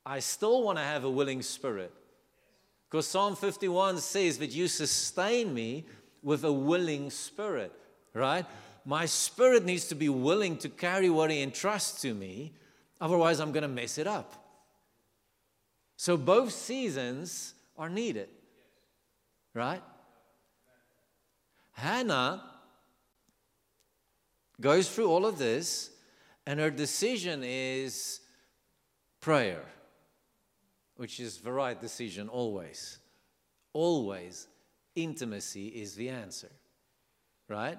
I 0.07 0.21
still 0.21 0.63
want 0.63 0.79
to 0.79 0.85
have 0.85 1.05
a 1.05 1.11
willing 1.11 1.43
spirit. 1.43 1.93
Because 2.89 3.07
Psalm 3.07 3.37
51 3.37 3.99
says 3.99 4.39
that 4.39 4.51
you 4.51 4.67
sustain 4.67 5.53
me 5.55 5.85
with 6.23 6.45
a 6.45 6.53
willing 6.53 7.11
spirit, 7.11 7.73
right? 8.15 8.45
My 8.91 9.07
spirit 9.07 9.65
needs 9.65 9.87
to 9.87 9.95
be 9.95 10.09
willing 10.09 10.57
to 10.57 10.69
carry 10.69 11.09
what 11.09 11.31
He 11.31 11.43
entrusts 11.43 12.03
to 12.03 12.13
me, 12.13 12.55
otherwise, 13.01 13.39
I'm 13.39 13.53
going 13.53 13.63
to 13.63 13.69
mess 13.69 13.99
it 13.99 14.09
up. 14.09 14.35
So, 15.97 16.17
both 16.17 16.51
seasons 16.51 17.55
are 17.79 17.89
needed, 17.89 18.29
right? 19.55 19.81
Hannah 21.71 22.43
goes 24.61 24.93
through 24.93 25.09
all 25.09 25.25
of 25.25 25.39
this, 25.39 25.93
and 26.45 26.59
her 26.59 26.71
decision 26.73 27.43
is 27.45 28.19
prayer, 29.21 29.63
which 30.97 31.21
is 31.21 31.39
the 31.39 31.53
right 31.53 31.81
decision 31.81 32.29
always. 32.29 32.99
Always, 33.73 34.49
intimacy 34.97 35.69
is 35.69 35.95
the 35.95 36.09
answer, 36.09 36.51
right? 37.47 37.79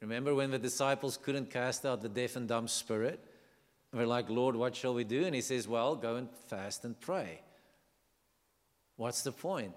Remember 0.00 0.34
when 0.34 0.50
the 0.50 0.58
disciples 0.58 1.16
couldn't 1.16 1.50
cast 1.50 1.84
out 1.84 2.00
the 2.00 2.08
deaf 2.08 2.36
and 2.36 2.48
dumb 2.48 2.68
spirit? 2.68 3.20
And 3.92 4.00
They're 4.00 4.06
like, 4.06 4.30
Lord, 4.30 4.56
what 4.56 4.74
shall 4.74 4.94
we 4.94 5.04
do? 5.04 5.24
And 5.24 5.34
he 5.34 5.40
says, 5.40 5.68
Well, 5.68 5.96
go 5.96 6.16
and 6.16 6.28
fast 6.48 6.84
and 6.84 6.98
pray. 6.98 7.42
What's 8.96 9.22
the 9.22 9.32
point? 9.32 9.74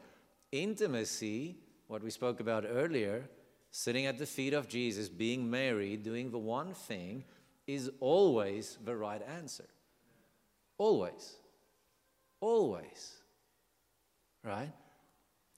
Intimacy, 0.52 1.58
what 1.88 2.04
we 2.04 2.10
spoke 2.10 2.40
about 2.40 2.66
earlier, 2.68 3.30
sitting 3.72 4.06
at 4.06 4.18
the 4.18 4.26
feet 4.26 4.54
of 4.54 4.68
Jesus, 4.68 5.10
being 5.10 5.50
Mary, 5.50 5.98
doing 5.98 6.30
the 6.30 6.38
one 6.38 6.74
thing, 6.74 7.24
is 7.66 7.90
always 8.00 8.78
the 8.84 8.96
right 8.96 9.22
answer. 9.38 9.68
Always. 10.78 11.36
Always. 12.40 13.14
Right? 14.44 14.72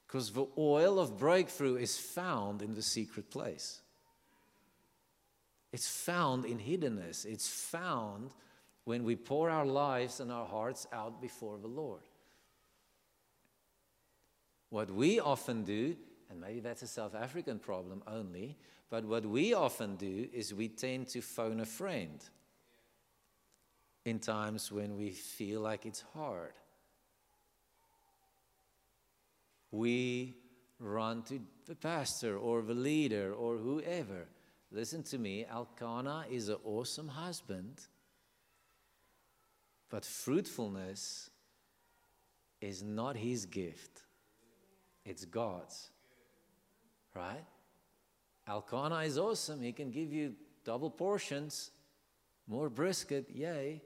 Because 0.06 0.32
the 0.32 0.46
oil 0.58 1.00
of 1.00 1.18
breakthrough 1.18 1.76
is 1.76 1.98
found 1.98 2.62
in 2.62 2.76
the 2.76 2.82
secret 2.82 3.30
place. 3.32 3.82
It's 5.76 5.90
found 5.90 6.46
in 6.46 6.58
hiddenness. 6.58 7.26
It's 7.26 7.50
found 7.50 8.32
when 8.86 9.04
we 9.04 9.18
pour 9.18 9.50
our 9.50 9.66
lives 9.66 10.22
and 10.22 10.32
our 10.32 10.46
hearts 10.46 10.88
out 10.94 11.22
before 11.22 11.58
the 11.58 11.68
Lord. 11.68 12.04
What 14.70 14.90
we 14.90 15.20
often 15.20 15.66
do 15.66 15.98
and 16.30 16.40
maybe 16.40 16.62
that's 16.62 16.82
a 16.82 16.88
South 16.88 17.14
African 17.14 17.60
problem 17.60 18.04
only, 18.08 18.58
but 18.90 19.04
what 19.04 19.26
we 19.26 19.54
often 19.54 19.98
do 19.98 20.30
is 20.32 20.54
we 20.54 20.70
tend 20.70 21.10
to 21.10 21.20
phone 21.20 21.60
a 21.60 21.66
friend 21.66 22.24
in 24.06 24.20
times 24.20 24.72
when 24.72 24.96
we 24.96 25.10
feel 25.10 25.60
like 25.60 25.86
it's 25.86 26.06
hard. 26.14 26.54
We 29.72 30.36
run 30.80 31.24
to 31.24 31.42
the 31.66 31.76
pastor 31.76 32.38
or 32.38 32.62
the 32.62 32.74
leader 32.74 33.34
or 33.34 33.58
whoever. 33.58 34.30
Listen 34.72 35.04
to 35.04 35.18
me, 35.18 35.46
Elkanah 35.50 36.26
is 36.30 36.50
an 36.50 36.58
awesome 36.64 37.08
husband. 37.08 37.82
But 39.90 40.04
fruitfulness 40.04 41.30
is 42.60 42.84
not 42.84 43.16
his 43.16 43.46
gift, 43.46 44.02
it's 45.06 45.26
God's. 45.26 45.90
Right? 47.14 47.46
Elkanah 48.48 49.00
is 49.00 49.18
awesome. 49.18 49.62
He 49.62 49.72
can 49.72 49.90
give 49.90 50.12
you 50.12 50.34
double 50.66 50.90
portions, 50.90 51.72
more 52.48 52.70
brisket, 52.70 53.30
yay. 53.34 53.82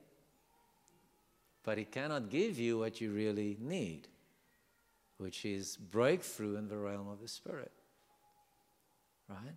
But 1.63 1.77
he 1.77 1.85
cannot 1.85 2.29
give 2.29 2.57
you 2.57 2.79
what 2.79 2.99
you 2.99 3.11
really 3.11 3.57
need, 3.59 4.07
which 5.17 5.45
is 5.45 5.77
breakthrough 5.77 6.55
in 6.55 6.67
the 6.67 6.77
realm 6.77 7.07
of 7.07 7.21
the 7.21 7.27
Spirit. 7.27 7.71
Right? 9.29 9.55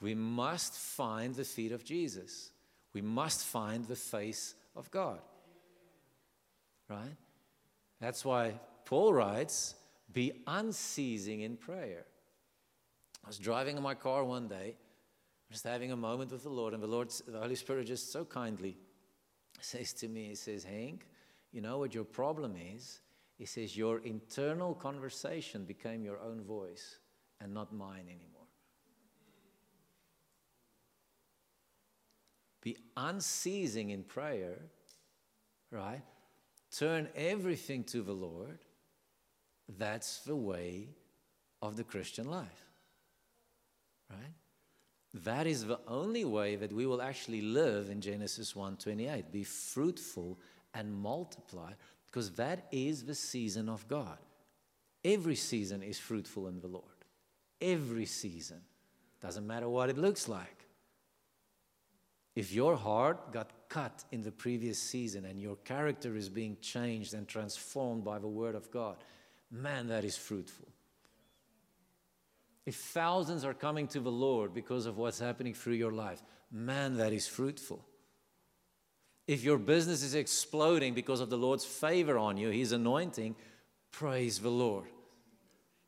We 0.00 0.14
must 0.14 0.74
find 0.74 1.34
the 1.34 1.44
feet 1.44 1.72
of 1.72 1.84
Jesus. 1.84 2.50
We 2.92 3.02
must 3.02 3.44
find 3.44 3.86
the 3.86 3.96
face 3.96 4.54
of 4.76 4.90
God. 4.90 5.20
Right? 6.88 7.16
That's 8.00 8.24
why 8.24 8.54
Paul 8.84 9.12
writes, 9.12 9.74
be 10.12 10.32
unceasing 10.46 11.40
in 11.42 11.56
prayer. 11.56 12.06
I 13.24 13.28
was 13.28 13.38
driving 13.38 13.76
in 13.76 13.82
my 13.82 13.94
car 13.94 14.24
one 14.24 14.48
day, 14.48 14.76
just 15.50 15.64
having 15.64 15.92
a 15.92 15.96
moment 15.96 16.32
with 16.32 16.44
the 16.44 16.48
Lord, 16.48 16.72
and 16.74 16.82
the 16.82 16.86
Lord, 16.86 17.10
the 17.26 17.38
Holy 17.38 17.56
Spirit 17.56 17.86
just 17.86 18.12
so 18.12 18.24
kindly 18.24 18.76
says 19.60 19.92
to 19.94 20.08
me, 20.08 20.28
He 20.28 20.34
says, 20.34 20.64
Henk, 20.64 21.00
you 21.52 21.60
know 21.60 21.78
what 21.78 21.94
your 21.94 22.04
problem 22.04 22.54
is? 22.56 23.00
He 23.36 23.44
says, 23.44 23.76
Your 23.76 23.98
internal 24.00 24.74
conversation 24.74 25.64
became 25.64 26.04
your 26.04 26.20
own 26.20 26.42
voice 26.42 26.98
and 27.40 27.52
not 27.52 27.72
mine 27.72 28.06
anymore. 28.06 28.37
Be 32.60 32.76
unceasing 32.96 33.90
in 33.90 34.02
prayer, 34.02 34.58
right? 35.70 36.02
Turn 36.76 37.08
everything 37.14 37.84
to 37.84 38.02
the 38.02 38.12
Lord. 38.12 38.58
That's 39.78 40.20
the 40.20 40.36
way 40.36 40.88
of 41.62 41.76
the 41.76 41.84
Christian 41.84 42.30
life, 42.30 42.66
right? 44.10 44.34
That 45.14 45.46
is 45.46 45.64
the 45.64 45.80
only 45.86 46.24
way 46.24 46.56
that 46.56 46.72
we 46.72 46.86
will 46.86 47.00
actually 47.00 47.40
live 47.40 47.88
in 47.90 48.00
Genesis 48.00 48.54
1:28. 48.54 49.32
Be 49.32 49.44
fruitful 49.44 50.38
and 50.74 50.92
multiply 50.92 51.72
because 52.06 52.32
that 52.32 52.68
is 52.72 53.04
the 53.04 53.14
season 53.14 53.68
of 53.68 53.88
God. 53.88 54.18
Every 55.04 55.36
season 55.36 55.82
is 55.82 55.98
fruitful 55.98 56.48
in 56.48 56.60
the 56.60 56.68
Lord. 56.68 57.04
Every 57.60 58.06
season. 58.06 58.62
Doesn't 59.20 59.46
matter 59.46 59.68
what 59.68 59.90
it 59.90 59.98
looks 59.98 60.28
like. 60.28 60.67
If 62.38 62.52
your 62.52 62.76
heart 62.76 63.32
got 63.32 63.50
cut 63.68 64.04
in 64.12 64.22
the 64.22 64.30
previous 64.30 64.78
season 64.78 65.24
and 65.24 65.40
your 65.40 65.56
character 65.56 66.14
is 66.14 66.28
being 66.28 66.56
changed 66.60 67.12
and 67.12 67.26
transformed 67.26 68.04
by 68.04 68.20
the 68.20 68.28
Word 68.28 68.54
of 68.54 68.70
God, 68.70 68.94
man, 69.50 69.88
that 69.88 70.04
is 70.04 70.16
fruitful. 70.16 70.68
If 72.64 72.76
thousands 72.76 73.44
are 73.44 73.54
coming 73.54 73.88
to 73.88 73.98
the 73.98 74.12
Lord 74.12 74.54
because 74.54 74.86
of 74.86 74.98
what's 74.98 75.18
happening 75.18 75.52
through 75.52 75.72
your 75.72 75.90
life, 75.90 76.22
man, 76.52 76.96
that 76.98 77.12
is 77.12 77.26
fruitful. 77.26 77.84
If 79.26 79.42
your 79.42 79.58
business 79.58 80.04
is 80.04 80.14
exploding 80.14 80.94
because 80.94 81.18
of 81.18 81.30
the 81.30 81.36
Lord's 81.36 81.64
favor 81.64 82.18
on 82.18 82.36
you, 82.36 82.50
His 82.50 82.70
anointing, 82.70 83.34
praise 83.90 84.38
the 84.38 84.48
Lord. 84.48 84.86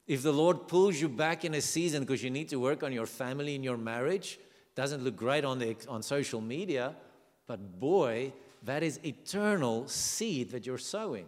If 0.08 0.24
the 0.24 0.32
Lord 0.32 0.66
pulls 0.66 1.00
you 1.00 1.08
back 1.08 1.44
in 1.44 1.54
a 1.54 1.60
season 1.60 2.02
because 2.02 2.24
you 2.24 2.30
need 2.30 2.48
to 2.48 2.58
work 2.58 2.82
on 2.82 2.92
your 2.92 3.06
family 3.06 3.54
and 3.54 3.62
your 3.62 3.76
marriage, 3.76 4.40
doesn't 4.74 5.02
look 5.02 5.16
great 5.16 5.44
on, 5.44 5.58
the, 5.58 5.76
on 5.88 6.02
social 6.02 6.40
media, 6.40 6.94
but 7.46 7.80
boy, 7.80 8.32
that 8.62 8.82
is 8.82 9.00
eternal 9.04 9.88
seed 9.88 10.50
that 10.50 10.66
you're 10.66 10.78
sowing. 10.78 11.26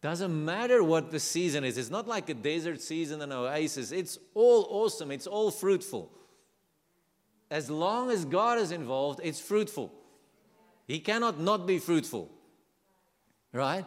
Doesn't 0.00 0.44
matter 0.44 0.84
what 0.84 1.10
the 1.10 1.18
season 1.18 1.64
is. 1.64 1.78
It's 1.78 1.90
not 1.90 2.06
like 2.06 2.28
a 2.28 2.34
desert 2.34 2.82
season 2.82 3.22
and 3.22 3.32
oasis. 3.32 3.90
It's 3.90 4.18
all 4.34 4.66
awesome. 4.68 5.10
It's 5.10 5.26
all 5.26 5.50
fruitful. 5.50 6.10
As 7.50 7.70
long 7.70 8.10
as 8.10 8.24
God 8.24 8.58
is 8.58 8.70
involved, 8.70 9.20
it's 9.22 9.40
fruitful. 9.40 9.90
He 10.86 10.98
cannot 10.98 11.40
not 11.40 11.66
be 11.66 11.78
fruitful. 11.78 12.30
Right? 13.52 13.86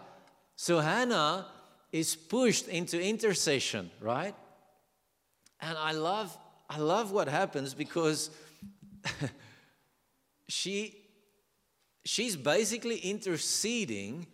So 0.55 0.79
Hannah 0.79 1.45
is 1.91 2.15
pushed 2.15 2.67
into 2.67 2.99
intercession, 2.99 3.91
right? 4.01 4.33
And 5.61 5.77
I 5.77 5.91
love 5.91 6.35
I 6.69 6.79
love 6.79 7.11
what 7.11 7.27
happens 7.27 7.73
because 7.73 8.29
she 10.47 10.95
she's 12.05 12.35
basically 12.35 12.97
interceding 12.97 14.27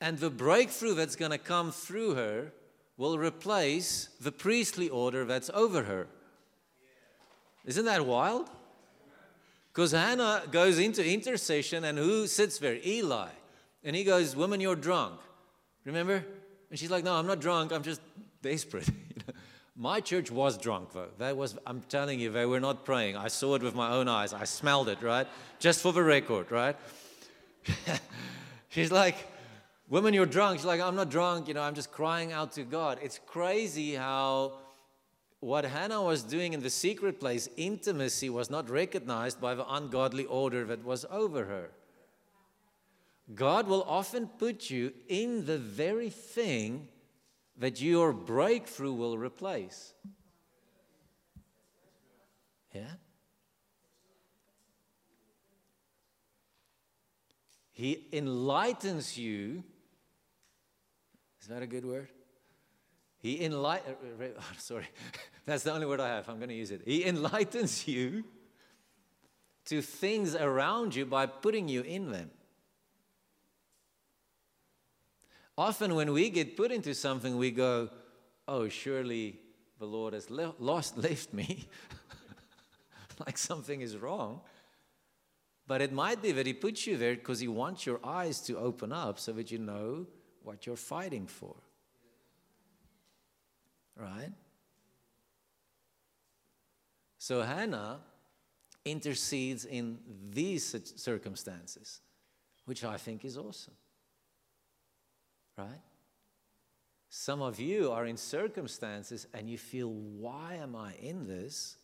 and 0.00 0.18
the 0.18 0.30
breakthrough 0.30 0.94
that's 0.94 1.14
going 1.14 1.30
to 1.30 1.38
come 1.38 1.70
through 1.70 2.14
her 2.14 2.52
will 2.96 3.18
replace 3.18 4.08
the 4.20 4.32
priestly 4.32 4.88
order 4.88 5.24
that's 5.24 5.50
over 5.54 5.84
her. 5.84 6.08
Isn't 7.64 7.84
that 7.84 8.04
wild? 8.04 8.50
Because 9.72 9.92
Hannah 9.92 10.42
goes 10.50 10.78
into 10.78 11.04
intercession, 11.06 11.84
and 11.84 11.96
who 11.96 12.26
sits 12.26 12.58
there? 12.58 12.78
Eli. 12.84 13.28
And 13.84 13.96
he 13.96 14.04
goes, 14.04 14.36
Woman, 14.36 14.60
you're 14.60 14.76
drunk. 14.76 15.18
Remember? 15.84 16.24
And 16.70 16.78
she's 16.78 16.90
like, 16.90 17.04
No, 17.04 17.14
I'm 17.14 17.26
not 17.26 17.40
drunk. 17.40 17.72
I'm 17.72 17.82
just 17.82 18.00
desperate. 18.42 18.88
My 19.74 20.00
church 20.00 20.30
was 20.30 20.58
drunk, 20.58 20.92
though. 20.92 21.08
That 21.18 21.36
was, 21.36 21.56
I'm 21.66 21.80
telling 21.88 22.20
you, 22.20 22.30
they 22.30 22.44
were 22.44 22.60
not 22.60 22.84
praying. 22.84 23.16
I 23.16 23.28
saw 23.28 23.54
it 23.54 23.62
with 23.62 23.74
my 23.74 23.90
own 23.90 24.06
eyes. 24.08 24.32
I 24.32 24.44
smelled 24.44 24.88
it, 24.88 25.02
right? 25.02 25.26
Just 25.58 25.80
for 25.80 25.92
the 25.92 26.02
record, 26.02 26.50
right? 26.50 26.76
She's 28.68 28.92
like, 28.92 29.16
Women, 29.92 30.14
you're 30.14 30.24
drunk. 30.24 30.58
She's 30.58 30.64
like, 30.64 30.80
I'm 30.80 30.96
not 30.96 31.10
drunk. 31.10 31.48
You 31.48 31.52
know, 31.52 31.60
I'm 31.60 31.74
just 31.74 31.92
crying 31.92 32.32
out 32.32 32.52
to 32.52 32.62
God. 32.62 32.98
It's 33.02 33.20
crazy 33.26 33.94
how 33.94 34.54
what 35.40 35.66
Hannah 35.66 36.02
was 36.02 36.22
doing 36.22 36.54
in 36.54 36.62
the 36.62 36.70
secret 36.70 37.20
place, 37.20 37.46
intimacy, 37.58 38.30
was 38.30 38.48
not 38.48 38.70
recognized 38.70 39.38
by 39.38 39.54
the 39.54 39.70
ungodly 39.70 40.24
order 40.24 40.64
that 40.64 40.82
was 40.82 41.04
over 41.10 41.44
her. 41.44 41.72
God 43.34 43.68
will 43.68 43.82
often 43.82 44.28
put 44.28 44.70
you 44.70 44.94
in 45.08 45.44
the 45.44 45.58
very 45.58 46.08
thing 46.08 46.88
that 47.58 47.80
your 47.80 48.12
breakthrough 48.12 48.92
will 48.92 49.16
replace. 49.18 49.94
Yeah? 52.74 52.90
He 57.72 58.06
enlightens 58.12 59.18
you. 59.18 59.64
Is 61.40 61.48
that 61.48 61.62
a 61.62 61.66
good 61.66 61.84
word? 61.84 62.08
He 63.18 63.44
enlightens, 63.44 63.96
uh, 64.20 64.24
oh, 64.38 64.44
sorry, 64.58 64.88
that's 65.46 65.62
the 65.62 65.72
only 65.72 65.86
word 65.86 66.00
I 66.00 66.08
have. 66.08 66.28
I'm 66.28 66.38
going 66.38 66.48
to 66.48 66.54
use 66.54 66.70
it. 66.70 66.82
He 66.84 67.04
enlightens 67.04 67.86
you 67.86 68.24
to 69.66 69.80
things 69.80 70.34
around 70.34 70.94
you 70.94 71.06
by 71.06 71.26
putting 71.26 71.68
you 71.68 71.82
in 71.82 72.10
them. 72.10 72.30
Often, 75.56 75.94
when 75.94 76.12
we 76.12 76.30
get 76.30 76.56
put 76.56 76.72
into 76.72 76.94
something, 76.94 77.36
we 77.36 77.50
go, 77.50 77.90
Oh, 78.48 78.68
surely 78.68 79.38
the 79.78 79.86
Lord 79.86 80.14
has 80.14 80.30
le- 80.30 80.54
lost, 80.58 80.96
left 81.08 81.32
me. 81.32 81.68
like 83.26 83.38
something 83.38 83.80
is 83.80 83.96
wrong. 83.96 84.40
But 85.66 85.80
it 85.80 85.92
might 85.92 86.20
be 86.20 86.32
that 86.32 86.46
He 86.46 86.52
puts 86.52 86.86
you 86.86 86.96
there 86.96 87.14
because 87.14 87.40
He 87.40 87.48
wants 87.48 87.86
your 87.86 88.00
eyes 88.04 88.40
to 88.42 88.58
open 88.58 88.92
up 88.92 89.18
so 89.18 89.32
that 89.32 89.50
you 89.50 89.58
know 89.58 90.06
what 90.42 90.66
you're 90.66 90.76
fighting 90.76 91.26
for. 91.26 91.54
Right? 93.96 94.32
So 97.18 97.42
Hannah 97.42 98.00
intercedes 98.84 99.64
in 99.64 99.98
these 100.30 100.74
circumstances, 100.96 102.00
which 102.64 102.82
I 102.82 102.96
think 102.96 103.24
is 103.24 103.38
awesome. 103.38 103.74
Right? 105.62 105.80
Some 107.08 107.42
of 107.42 107.60
you 107.60 107.92
are 107.92 108.06
in 108.06 108.16
circumstances 108.16 109.26
and 109.34 109.48
you 109.48 109.58
feel, 109.58 109.90
why 109.90 110.54
am 110.54 110.74
I 110.74 110.94
in 111.00 111.26
this? 111.26 111.76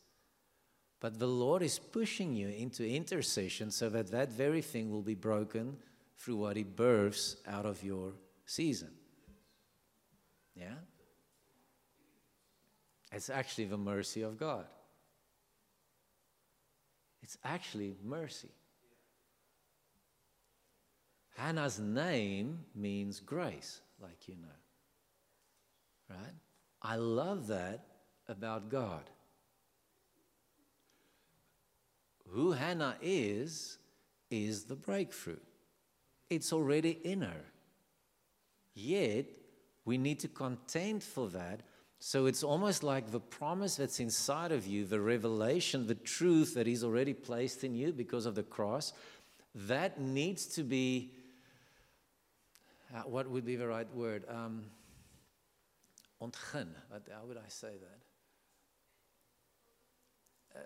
But 1.01 1.19
the 1.19 1.29
Lord 1.29 1.63
is 1.63 1.79
pushing 1.79 2.35
you 2.35 2.49
into 2.49 2.87
intercession 2.87 3.71
so 3.71 3.89
that 3.91 4.11
that 4.11 4.33
very 4.33 4.63
thing 4.63 4.91
will 4.91 5.03
be 5.03 5.15
broken 5.15 5.77
through 6.17 6.37
what 6.37 6.57
He 6.57 6.65
births 6.65 7.37
out 7.47 7.67
of 7.67 7.85
your 7.85 8.13
season. 8.47 8.91
Yeah? 10.57 10.75
It's 13.13 13.31
actually 13.31 13.67
the 13.67 13.79
mercy 13.79 14.23
of 14.23 14.39
God. 14.39 14.65
It's 17.23 17.39
actually 17.45 17.95
mercy. 18.03 18.49
Hannah's 21.39 21.79
name 21.79 22.59
means 22.75 23.21
grace, 23.21 23.81
like 24.03 24.27
you 24.27 24.35
know. 24.35 24.49
Right? 26.11 26.35
I 26.83 26.97
love 26.97 27.47
that 27.47 27.87
about 28.27 28.69
God. 28.69 29.09
Who 32.31 32.51
Hannah 32.51 32.97
is, 33.01 33.79
is 34.33 34.65
the 34.65 34.75
breakthrough. 34.75 35.39
It's 36.29 36.53
already 36.53 36.99
in 37.05 37.23
her. 37.23 37.45
Yet, 38.75 39.27
we 39.85 39.97
need 39.97 40.19
to 40.21 40.29
contend 40.29 41.05
for 41.05 41.29
that. 41.29 41.61
So 42.01 42.27
it's 42.27 42.43
almost 42.43 42.83
like 42.83 43.13
the 43.13 43.21
promise 43.21 43.77
that's 43.77 44.01
inside 44.01 44.51
of 44.51 44.67
you, 44.67 44.85
the 44.85 45.01
revelation, 45.01 45.87
the 45.87 45.95
truth 45.95 46.55
that 46.55 46.67
is 46.67 46.83
already 46.83 47.15
placed 47.15 47.63
in 47.63 47.77
you 47.77 47.93
because 47.93 48.27
of 48.27 48.35
the 48.35 48.43
cross, 48.43 48.93
that 49.55 50.01
needs 50.01 50.47
to 50.47 50.65
be 50.65 51.13
uh, 52.95 53.03
what 53.03 53.29
would 53.29 53.45
be 53.45 53.57
the 53.57 53.67
right 53.67 53.93
word? 53.95 54.25
Um, 54.29 54.65
ontgin. 56.23 56.69
How 56.91 57.25
would 57.27 57.37
I 57.37 57.49
say 57.49 57.73
that? 57.73 57.99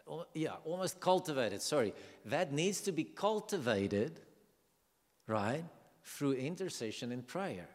Uh, 0.08 0.24
yeah, 0.34 0.54
almost 0.64 1.00
cultivated. 1.00 1.60
Sorry. 1.62 1.92
That 2.24 2.52
needs 2.52 2.80
to 2.82 2.92
be 2.92 3.04
cultivated, 3.04 4.20
right, 5.26 5.64
through 6.04 6.32
intercession 6.32 7.12
and 7.12 7.26
prayer. 7.26 7.68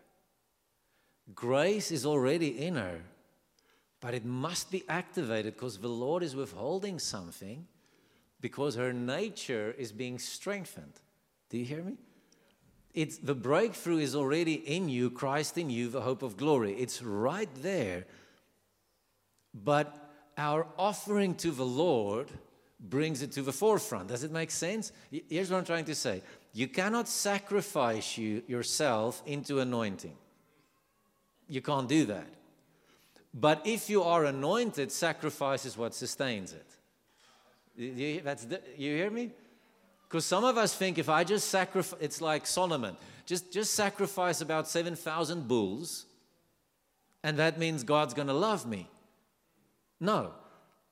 Grace 1.36 1.92
is 1.92 2.06
already 2.06 2.66
in 2.66 2.76
her, 2.76 3.02
but 4.00 4.14
it 4.14 4.24
must 4.24 4.72
be 4.72 4.84
activated 4.88 5.56
because 5.56 5.78
the 5.78 5.90
Lord 5.90 6.24
is 6.24 6.36
withholding 6.36 7.00
something 7.00 7.68
because 8.40 8.76
her 8.76 8.94
nature 8.94 9.76
is 9.78 9.92
being 9.92 10.20
strengthened. 10.20 10.94
Do 11.50 11.58
you 11.58 11.66
hear 11.66 11.84
me? 11.84 11.98
It's, 12.98 13.20
the 13.20 13.36
breakthrough 13.36 14.00
is 14.00 14.16
already 14.16 14.56
in 14.56 14.90
you, 14.90 15.12
Christ 15.12 15.60
in 15.60 15.70
you, 15.70 15.88
the 15.88 16.02
hope 16.02 16.24
of 16.24 16.36
glory. 16.36 16.74
It's 16.74 17.04
right 17.04 17.50
there. 17.62 18.08
But 19.54 19.96
our 20.36 20.66
offering 20.80 21.36
to 21.36 21.52
the 21.52 21.64
Lord 21.64 22.28
brings 22.80 23.22
it 23.22 23.32
to 23.34 23.44
the 23.44 23.54
forefront. 23.54 24.08
Does 24.08 24.24
it 24.24 24.32
make 24.32 24.50
sense? 24.50 24.92
Here's 25.12 25.52
what 25.52 25.60
I'm 25.60 25.66
trying 25.66 25.86
to 25.86 25.94
say 25.94 26.24
you 26.54 26.68
cannot 26.68 27.08
sacrifice 27.08 28.18
you, 28.18 28.42
yourself 28.48 29.22
into 29.28 29.60
anointing. 29.60 30.18
You 31.48 31.62
can't 31.62 31.88
do 31.88 32.06
that. 32.06 32.34
But 33.32 33.62
if 33.68 33.92
you 33.92 34.02
are 34.02 34.26
anointed, 34.26 34.92
sacrifice 34.92 35.68
is 35.68 35.78
what 35.78 35.94
sustains 35.94 36.52
it. 36.52 36.66
You, 37.76 38.22
that's 38.22 38.46
the, 38.46 38.60
you 38.76 38.96
hear 38.96 39.12
me? 39.12 39.34
Because 40.08 40.26
some 40.26 40.44
of 40.44 40.58
us 40.58 40.74
think 40.74 40.98
if 40.98 41.10
I 41.10 41.24
just 41.24 41.50
sacrifice, 41.50 42.00
it's 42.00 42.22
like 42.22 42.48
Solomon, 42.48 42.96
just, 43.26 43.52
just 43.52 43.74
sacrifice 43.74 44.40
about 44.40 44.68
7,000 44.68 45.48
bulls, 45.48 46.06
and 47.24 47.38
that 47.38 47.60
means 47.60 47.84
God's 47.84 48.14
going 48.14 48.30
to 48.30 48.34
love 48.34 48.66
me. 48.66 48.88
No. 50.00 50.32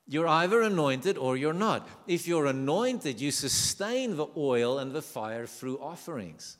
You're 0.08 0.28
either 0.28 0.62
anointed 0.62 1.17
or 1.17 1.38
you're 1.38 1.54
not. 1.54 1.88
If 2.08 2.28
you're 2.28 2.45
anointed, 2.45 3.19
you 3.19 3.32
sustain 3.32 4.17
the 4.17 4.28
oil 4.38 4.78
and 4.80 4.91
the 4.91 5.01
fire 5.01 5.47
through 5.47 5.80
offerings. 5.80 6.58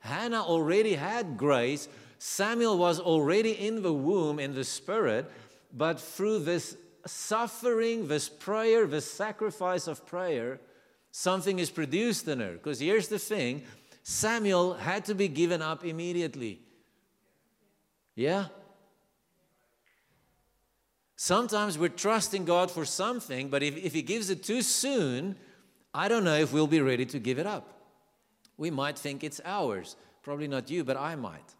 Hannah 0.00 0.42
already 0.42 0.94
had 0.94 1.36
grace. 1.36 1.88
Samuel 2.18 2.76
was 2.76 2.98
already 2.98 3.52
in 3.52 3.82
the 3.82 3.92
womb 3.92 4.38
in 4.38 4.54
the 4.54 4.64
spirit, 4.64 5.30
but 5.72 6.00
through 6.00 6.40
this 6.40 6.76
suffering, 7.06 8.08
this 8.08 8.28
prayer, 8.28 8.86
this 8.86 9.10
sacrifice 9.10 9.86
of 9.86 10.04
prayer, 10.04 10.60
something 11.12 11.60
is 11.60 11.70
produced 11.70 12.26
in 12.26 12.40
her. 12.40 12.52
Because 12.52 12.80
here's 12.80 13.08
the 13.08 13.18
thing 13.18 13.62
Samuel 14.02 14.74
had 14.74 15.04
to 15.04 15.14
be 15.14 15.28
given 15.28 15.62
up 15.62 15.84
immediately. 15.84 16.60
Yeah? 18.16 18.46
Sometimes 21.14 21.78
we're 21.78 21.88
trusting 21.88 22.44
God 22.44 22.68
for 22.68 22.84
something, 22.84 23.48
but 23.48 23.62
if, 23.62 23.76
if 23.76 23.92
He 23.92 24.02
gives 24.02 24.28
it 24.28 24.42
too 24.42 24.60
soon, 24.60 25.36
I 25.94 26.08
don't 26.08 26.24
know 26.24 26.34
if 26.34 26.52
we'll 26.52 26.66
be 26.66 26.80
ready 26.80 27.06
to 27.06 27.20
give 27.20 27.38
it 27.38 27.46
up. 27.46 27.68
We 28.56 28.70
might 28.70 28.98
think 28.98 29.22
it's 29.22 29.40
ours. 29.44 29.94
Probably 30.22 30.48
not 30.48 30.70
you, 30.70 30.82
but 30.82 30.96
I 30.96 31.14
might. 31.14 31.54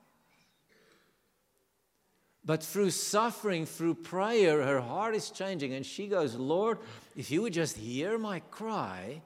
But 2.45 2.63
through 2.63 2.91
suffering, 2.91 3.67
through 3.67 3.95
prayer, 3.95 4.63
her 4.63 4.81
heart 4.81 5.15
is 5.15 5.31
changing. 5.31 5.75
And 5.75 5.87
she 5.87 6.09
goes, 6.09 6.35
Lord, 6.35 6.79
if 7.17 7.31
you 7.31 7.43
would 7.43 7.53
just 7.53 7.77
hear 7.77 8.19
my 8.19 8.41
cry, 8.51 9.23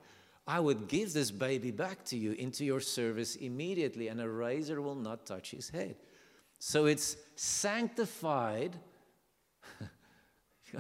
I 0.47 0.61
would 0.61 0.87
give 0.89 1.13
this 1.13 1.31
baby 1.31 1.73
back 1.73 2.05
to 2.07 2.17
you 2.17 2.33
into 2.33 2.65
your 2.65 2.81
service 2.81 3.35
immediately, 3.37 4.09
and 4.09 4.21
a 4.21 4.29
razor 4.29 4.81
will 4.81 4.95
not 4.95 5.27
touch 5.27 5.51
his 5.51 5.71
head. 5.71 5.97
So 6.59 6.87
it's 6.87 7.17
sanctified. 7.35 8.77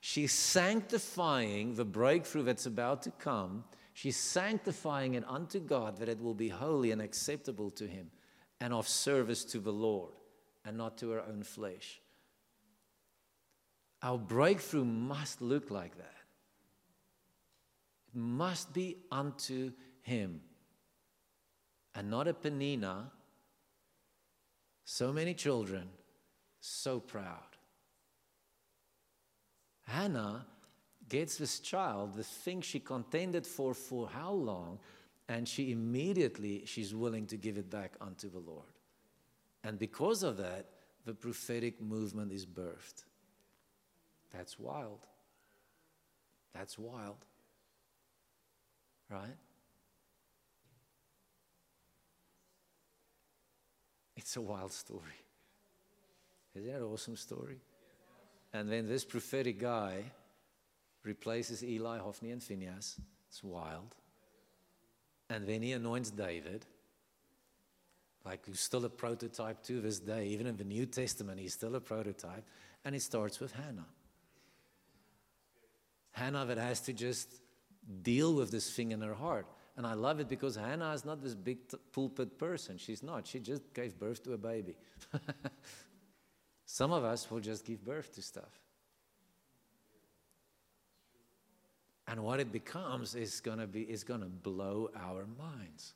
She's 0.00 0.32
sanctifying 0.32 1.74
the 1.74 1.84
breakthrough 1.84 2.42
that's 2.42 2.66
about 2.66 3.02
to 3.02 3.10
come. 3.10 3.64
She's 3.94 4.18
sanctifying 4.18 5.14
it 5.14 5.24
unto 5.26 5.58
God 5.58 5.96
that 5.98 6.08
it 6.08 6.20
will 6.20 6.34
be 6.34 6.50
holy 6.50 6.90
and 6.90 7.00
acceptable 7.00 7.70
to 7.70 7.86
Him 7.86 8.10
and 8.60 8.74
of 8.74 8.86
service 8.86 9.44
to 9.46 9.58
the 9.58 9.72
Lord 9.72 10.12
and 10.64 10.76
not 10.76 10.98
to 10.98 11.10
her 11.10 11.22
own 11.22 11.42
flesh. 11.42 12.00
Our 14.02 14.18
breakthrough 14.18 14.84
must 14.84 15.40
look 15.40 15.70
like 15.70 15.96
that 15.96 16.15
must 18.16 18.72
be 18.72 18.96
unto 19.12 19.72
him 20.02 20.40
and 21.94 22.10
not 22.10 22.28
a 22.28 22.32
Penina. 22.34 23.10
So 24.84 25.12
many 25.12 25.34
children, 25.34 25.88
so 26.60 27.00
proud. 27.00 27.56
Hannah 29.82 30.46
gets 31.08 31.36
this 31.36 31.60
child, 31.60 32.14
the 32.14 32.22
thing 32.22 32.60
she 32.60 32.80
contended 32.80 33.46
for 33.46 33.74
for 33.74 34.08
how 34.08 34.32
long, 34.32 34.78
and 35.28 35.48
she 35.48 35.72
immediately 35.72 36.64
she's 36.66 36.94
willing 36.94 37.26
to 37.26 37.36
give 37.36 37.56
it 37.56 37.70
back 37.70 37.94
unto 38.00 38.30
the 38.30 38.38
Lord. 38.38 38.64
And 39.64 39.78
because 39.78 40.22
of 40.22 40.36
that, 40.36 40.66
the 41.04 41.14
prophetic 41.14 41.80
movement 41.80 42.32
is 42.32 42.46
birthed. 42.46 43.04
That's 44.32 44.58
wild. 44.58 45.06
That's 46.52 46.78
wild. 46.78 47.24
Right? 49.10 49.36
It's 54.16 54.36
a 54.36 54.40
wild 54.40 54.72
story. 54.72 55.02
Isn't 56.54 56.68
that 56.68 56.78
an 56.78 56.84
awesome 56.84 57.16
story? 57.16 57.60
And 58.52 58.70
then 58.70 58.88
this 58.88 59.04
prophetic 59.04 59.60
guy 59.60 60.04
replaces 61.04 61.62
Eli, 61.62 61.98
Hophni, 61.98 62.30
and 62.30 62.42
Phineas. 62.42 62.98
It's 63.28 63.44
wild. 63.44 63.94
And 65.28 65.46
then 65.46 65.62
he 65.62 65.72
anoints 65.72 66.10
David, 66.10 66.64
like 68.24 68.46
who's 68.46 68.60
still 68.60 68.84
a 68.84 68.88
prototype 68.88 69.62
to 69.64 69.80
this 69.80 69.98
day. 69.98 70.28
Even 70.28 70.46
in 70.46 70.56
the 70.56 70.64
New 70.64 70.86
Testament, 70.86 71.38
he's 71.38 71.52
still 71.52 71.74
a 71.74 71.80
prototype. 71.80 72.44
And 72.84 72.94
it 72.94 73.02
starts 73.02 73.38
with 73.38 73.52
Hannah. 73.52 73.86
Hannah 76.12 76.46
that 76.46 76.58
has 76.58 76.80
to 76.82 76.92
just 76.92 77.28
deal 78.02 78.34
with 78.34 78.50
this 78.50 78.70
thing 78.70 78.92
in 78.92 79.00
her 79.00 79.14
heart. 79.14 79.46
And 79.76 79.86
I 79.86 79.92
love 79.92 80.20
it 80.20 80.28
because 80.28 80.56
Hannah 80.56 80.92
is 80.92 81.04
not 81.04 81.22
this 81.22 81.34
big 81.34 81.58
pulpit 81.92 82.38
person. 82.38 82.78
She's 82.78 83.02
not. 83.02 83.26
She 83.26 83.40
just 83.40 83.74
gave 83.74 83.98
birth 83.98 84.22
to 84.24 84.32
a 84.32 84.38
baby. 84.38 84.74
Some 86.64 86.92
of 86.92 87.04
us 87.04 87.30
will 87.30 87.40
just 87.40 87.64
give 87.64 87.84
birth 87.84 88.14
to 88.14 88.22
stuff. 88.22 88.60
And 92.08 92.22
what 92.22 92.40
it 92.40 92.52
becomes 92.52 93.14
is 93.14 93.40
going 93.40 93.58
to 93.58 93.66
be 93.66 93.82
is 93.82 94.04
to 94.04 94.18
blow 94.18 94.90
our 94.96 95.26
minds. 95.38 95.94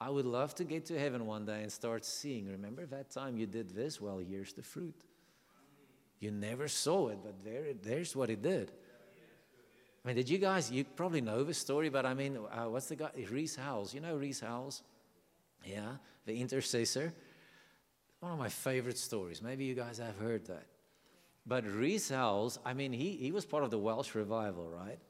I 0.00 0.10
would 0.10 0.26
love 0.26 0.54
to 0.56 0.64
get 0.64 0.86
to 0.86 0.98
heaven 0.98 1.26
one 1.26 1.46
day 1.46 1.62
and 1.62 1.72
start 1.72 2.04
seeing. 2.04 2.48
Remember 2.48 2.86
that 2.86 3.10
time 3.10 3.36
you 3.36 3.46
did 3.46 3.70
this? 3.70 4.00
Well, 4.00 4.18
here's 4.18 4.52
the 4.52 4.62
fruit. 4.62 4.94
You 6.20 6.30
never 6.30 6.68
saw 6.68 7.08
it, 7.08 7.18
but 7.22 7.44
there, 7.44 7.74
there's 7.82 8.16
what 8.16 8.30
it 8.30 8.42
did. 8.42 8.72
I 10.06 10.10
mean, 10.10 10.16
did 10.18 10.28
you 10.28 10.38
guys, 10.38 10.70
you 10.70 10.84
probably 10.84 11.20
know 11.20 11.42
the 11.42 11.52
story, 11.52 11.88
but 11.88 12.06
I 12.06 12.14
mean, 12.14 12.36
uh, 12.36 12.66
what's 12.68 12.86
the 12.86 12.94
guy? 12.94 13.10
Rees 13.28 13.56
Howells. 13.56 13.92
You 13.92 14.00
know 14.00 14.14
Rees 14.14 14.38
Howells? 14.38 14.84
Yeah, 15.64 15.96
the 16.26 16.40
intercessor. 16.40 17.12
One 18.20 18.30
of 18.30 18.38
my 18.38 18.48
favorite 18.48 18.98
stories. 18.98 19.42
Maybe 19.42 19.64
you 19.64 19.74
guys 19.74 19.98
have 19.98 20.16
heard 20.18 20.46
that. 20.46 20.66
But 21.44 21.66
Rees 21.66 22.08
Howells, 22.08 22.60
I 22.64 22.72
mean, 22.72 22.92
he, 22.92 23.16
he 23.16 23.32
was 23.32 23.44
part 23.44 23.64
of 23.64 23.72
the 23.72 23.78
Welsh 23.78 24.14
revival, 24.14 24.70
right? 24.70 25.00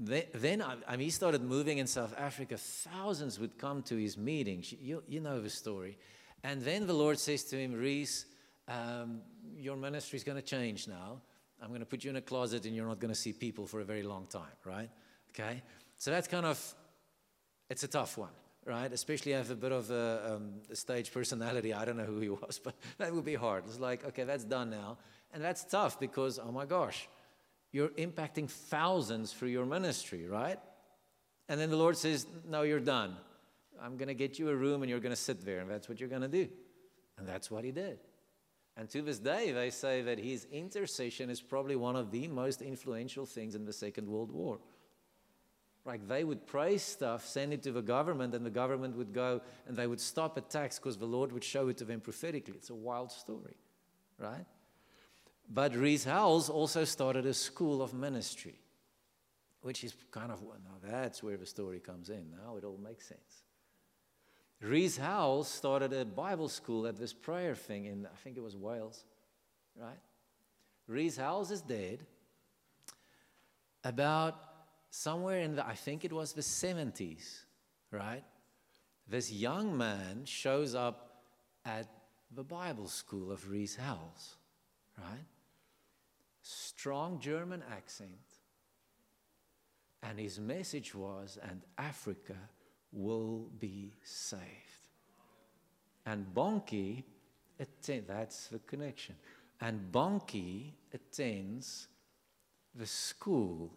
Then, 0.00 0.60
I 0.60 0.96
mean, 0.96 1.04
he 1.04 1.10
started 1.10 1.40
moving 1.40 1.78
in 1.78 1.86
South 1.86 2.12
Africa. 2.18 2.56
Thousands 2.56 3.38
would 3.38 3.56
come 3.58 3.80
to 3.84 3.96
his 3.96 4.18
meetings. 4.18 4.72
You, 4.72 5.04
you 5.06 5.20
know 5.20 5.40
the 5.40 5.50
story. 5.50 5.98
And 6.42 6.62
then 6.62 6.88
the 6.88 6.94
Lord 6.94 7.20
says 7.20 7.44
to 7.44 7.56
him, 7.56 7.74
Rees, 7.74 8.26
um, 8.66 9.20
your 9.56 9.76
ministry 9.76 10.16
is 10.16 10.24
going 10.24 10.36
to 10.36 10.42
change 10.42 10.88
now. 10.88 11.20
I'm 11.62 11.68
going 11.68 11.80
to 11.80 11.86
put 11.86 12.04
you 12.04 12.10
in 12.10 12.16
a 12.16 12.20
closet 12.20 12.66
and 12.66 12.74
you're 12.74 12.86
not 12.86 13.00
going 13.00 13.12
to 13.12 13.18
see 13.18 13.32
people 13.32 13.66
for 13.66 13.80
a 13.80 13.84
very 13.84 14.02
long 14.02 14.26
time, 14.26 14.56
right? 14.64 14.90
Okay? 15.30 15.62
So 15.96 16.10
that's 16.10 16.28
kind 16.28 16.46
of, 16.46 16.74
it's 17.70 17.82
a 17.82 17.88
tough 17.88 18.18
one, 18.18 18.30
right? 18.64 18.92
Especially 18.92 19.32
if 19.32 19.36
I 19.36 19.38
have 19.38 19.50
a 19.50 19.56
bit 19.56 19.72
of 19.72 19.90
a, 19.90 20.34
um, 20.34 20.54
a 20.70 20.76
stage 20.76 21.12
personality. 21.12 21.72
I 21.72 21.84
don't 21.84 21.96
know 21.96 22.04
who 22.04 22.20
he 22.20 22.28
was, 22.42 22.60
but 22.62 22.74
that 22.98 23.14
would 23.14 23.24
be 23.24 23.34
hard. 23.34 23.64
It's 23.66 23.80
like, 23.80 24.04
okay, 24.06 24.24
that's 24.24 24.44
done 24.44 24.70
now. 24.70 24.98
And 25.32 25.42
that's 25.42 25.64
tough 25.64 25.98
because, 25.98 26.38
oh 26.38 26.52
my 26.52 26.66
gosh, 26.66 27.08
you're 27.72 27.88
impacting 27.90 28.48
thousands 28.48 29.32
through 29.32 29.48
your 29.48 29.66
ministry, 29.66 30.26
right? 30.26 30.58
And 31.48 31.60
then 31.60 31.70
the 31.70 31.76
Lord 31.76 31.96
says, 31.96 32.26
No, 32.48 32.62
you're 32.62 32.80
done. 32.80 33.16
I'm 33.82 33.96
going 33.96 34.08
to 34.08 34.14
get 34.14 34.38
you 34.38 34.48
a 34.48 34.56
room 34.56 34.82
and 34.82 34.88
you're 34.88 35.00
going 35.00 35.14
to 35.14 35.20
sit 35.20 35.44
there, 35.44 35.60
and 35.60 35.70
that's 35.70 35.88
what 35.88 36.00
you're 36.00 36.08
going 36.08 36.22
to 36.22 36.28
do. 36.28 36.48
And 37.18 37.28
that's 37.28 37.50
what 37.50 37.64
he 37.64 37.72
did. 37.72 37.98
And 38.76 38.90
to 38.90 39.00
this 39.00 39.18
day, 39.18 39.52
they 39.52 39.70
say 39.70 40.02
that 40.02 40.18
his 40.18 40.46
intercession 40.52 41.30
is 41.30 41.40
probably 41.40 41.76
one 41.76 41.96
of 41.96 42.10
the 42.10 42.28
most 42.28 42.60
influential 42.60 43.24
things 43.24 43.54
in 43.54 43.64
the 43.64 43.72
Second 43.72 44.06
World 44.06 44.30
War. 44.30 44.58
Like 45.86 46.06
they 46.08 46.24
would 46.24 46.46
pray 46.46 46.76
stuff, 46.78 47.24
send 47.24 47.52
it 47.52 47.62
to 47.62 47.72
the 47.72 47.80
government, 47.80 48.34
and 48.34 48.44
the 48.44 48.50
government 48.50 48.96
would 48.96 49.14
go 49.14 49.40
and 49.66 49.76
they 49.76 49.86
would 49.86 50.00
stop 50.00 50.36
attacks 50.36 50.78
because 50.78 50.98
the 50.98 51.06
Lord 51.06 51.32
would 51.32 51.44
show 51.44 51.68
it 51.68 51.78
to 51.78 51.84
them 51.84 52.00
prophetically. 52.00 52.54
It's 52.56 52.70
a 52.70 52.74
wild 52.74 53.12
story, 53.12 53.56
right? 54.18 54.44
But 55.48 55.74
Rees 55.74 56.04
Howells 56.04 56.50
also 56.50 56.84
started 56.84 57.24
a 57.24 57.32
school 57.32 57.80
of 57.80 57.94
ministry, 57.94 58.60
which 59.62 59.84
is 59.84 59.94
kind 60.10 60.32
of, 60.32 60.42
well, 60.42 60.58
now 60.64 60.90
that's 60.90 61.22
where 61.22 61.36
the 61.36 61.46
story 61.46 61.78
comes 61.78 62.10
in. 62.10 62.30
Now 62.44 62.56
it 62.56 62.64
all 62.64 62.78
makes 62.82 63.06
sense. 63.06 63.45
Rees 64.60 64.96
Howells 64.96 65.48
started 65.48 65.92
a 65.92 66.04
Bible 66.04 66.48
school 66.48 66.86
at 66.86 66.96
this 66.96 67.12
prayer 67.12 67.54
thing 67.54 67.84
in, 67.84 68.06
I 68.06 68.16
think 68.24 68.36
it 68.36 68.42
was 68.42 68.56
Wales, 68.56 69.04
right? 69.78 69.98
Rees 70.86 71.16
Howells 71.16 71.50
is 71.50 71.60
dead. 71.60 72.06
About 73.84 74.34
somewhere 74.90 75.40
in 75.40 75.56
the, 75.56 75.66
I 75.66 75.74
think 75.74 76.04
it 76.04 76.12
was 76.12 76.32
the 76.32 76.40
70s, 76.40 77.44
right? 77.90 78.24
This 79.06 79.30
young 79.30 79.76
man 79.76 80.24
shows 80.24 80.74
up 80.74 81.22
at 81.64 81.86
the 82.34 82.42
Bible 82.42 82.88
school 82.88 83.30
of 83.30 83.50
Rees 83.50 83.76
Howells, 83.76 84.36
right? 84.98 85.24
Strong 86.42 87.20
German 87.20 87.62
accent. 87.70 88.10
And 90.02 90.18
his 90.18 90.40
message 90.40 90.94
was, 90.94 91.38
and 91.42 91.62
Africa 91.78 92.36
will 92.92 93.46
be 93.58 93.92
saved. 94.02 94.42
And 96.04 96.26
Bonnke 96.34 97.02
attend, 97.58 98.04
that's 98.06 98.48
the 98.48 98.58
connection. 98.60 99.16
And 99.60 99.90
Bonnke 99.92 100.72
attends 100.92 101.88
the 102.74 102.86
school 102.86 103.72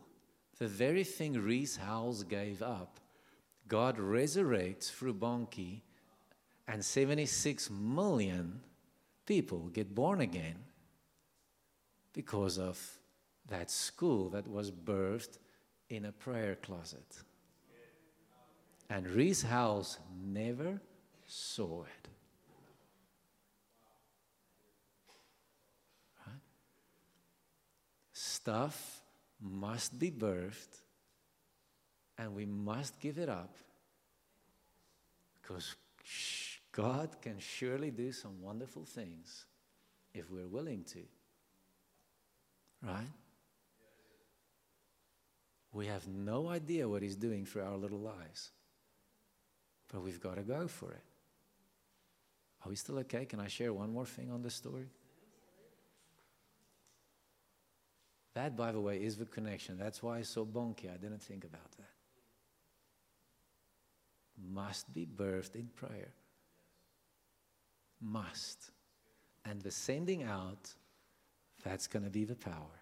the 0.59 0.67
very 0.67 1.05
thing 1.05 1.33
Rees 1.33 1.77
Howells 1.77 2.23
gave 2.23 2.61
up, 2.61 2.99
God 3.69 3.97
resurrects 3.97 4.91
through 4.91 5.13
Bonnke, 5.13 5.81
and 6.67 6.83
76 6.83 7.69
million 7.69 8.59
people 9.25 9.69
get 9.69 9.95
born 9.95 10.19
again 10.19 10.57
because 12.13 12.59
of 12.59 12.77
that 13.47 13.71
school 13.71 14.29
that 14.29 14.47
was 14.47 14.69
birthed 14.69 15.39
in 15.89 16.05
a 16.05 16.11
prayer 16.11 16.55
closet. 16.55 17.23
And 18.89 19.07
Rees 19.07 19.43
Howells 19.43 19.99
never 20.25 20.81
saw 21.27 21.83
it. 21.83 22.09
Right? 26.25 26.41
Stuff 28.13 29.01
must 29.39 29.97
be 29.99 30.09
birthed 30.09 30.81
and 32.17 32.35
we 32.35 32.45
must 32.45 32.99
give 32.99 33.17
it 33.17 33.29
up 33.29 33.55
because 35.41 35.75
God 36.71 37.15
can 37.21 37.39
surely 37.39 37.91
do 37.91 38.11
some 38.11 38.41
wonderful 38.41 38.85
things 38.85 39.45
if 40.13 40.29
we're 40.29 40.47
willing 40.47 40.83
to. 40.85 40.99
Right? 42.83 43.11
We 45.71 45.85
have 45.87 46.07
no 46.07 46.49
idea 46.49 46.87
what 46.87 47.01
He's 47.01 47.15
doing 47.15 47.45
for 47.45 47.61
our 47.61 47.77
little 47.77 47.99
lives, 47.99 48.51
but 49.91 50.01
we've 50.01 50.21
got 50.21 50.35
to 50.35 50.43
go 50.43 50.67
for 50.67 50.91
it. 50.91 51.03
Are 52.63 52.69
we 52.69 52.75
still 52.75 52.99
okay? 52.99 53.25
Can 53.25 53.39
I 53.39 53.47
share 53.47 53.73
one 53.73 53.91
more 53.91 54.05
thing 54.05 54.31
on 54.31 54.41
the 54.41 54.49
story? 54.49 54.87
That, 58.35 58.55
by 58.55 58.71
the 58.71 58.79
way, 58.79 58.97
is 58.97 59.17
the 59.17 59.25
connection. 59.25 59.77
That's 59.77 60.03
why 60.03 60.19
it's 60.19 60.29
so 60.29 60.45
Bonnke. 60.45 60.93
I 60.93 60.97
didn't 60.97 61.21
think 61.21 61.43
about 61.43 61.71
that. 61.77 61.89
Must 64.53 64.93
be 64.93 65.05
birthed 65.05 65.55
in 65.55 65.67
prayer. 65.75 66.13
Must. 68.01 68.71
And 69.45 69.61
the 69.61 69.71
sending 69.71 70.23
out, 70.23 70.73
that's 71.63 71.87
going 71.87 72.03
to 72.03 72.11
be 72.11 72.23
the 72.23 72.35
power. 72.35 72.79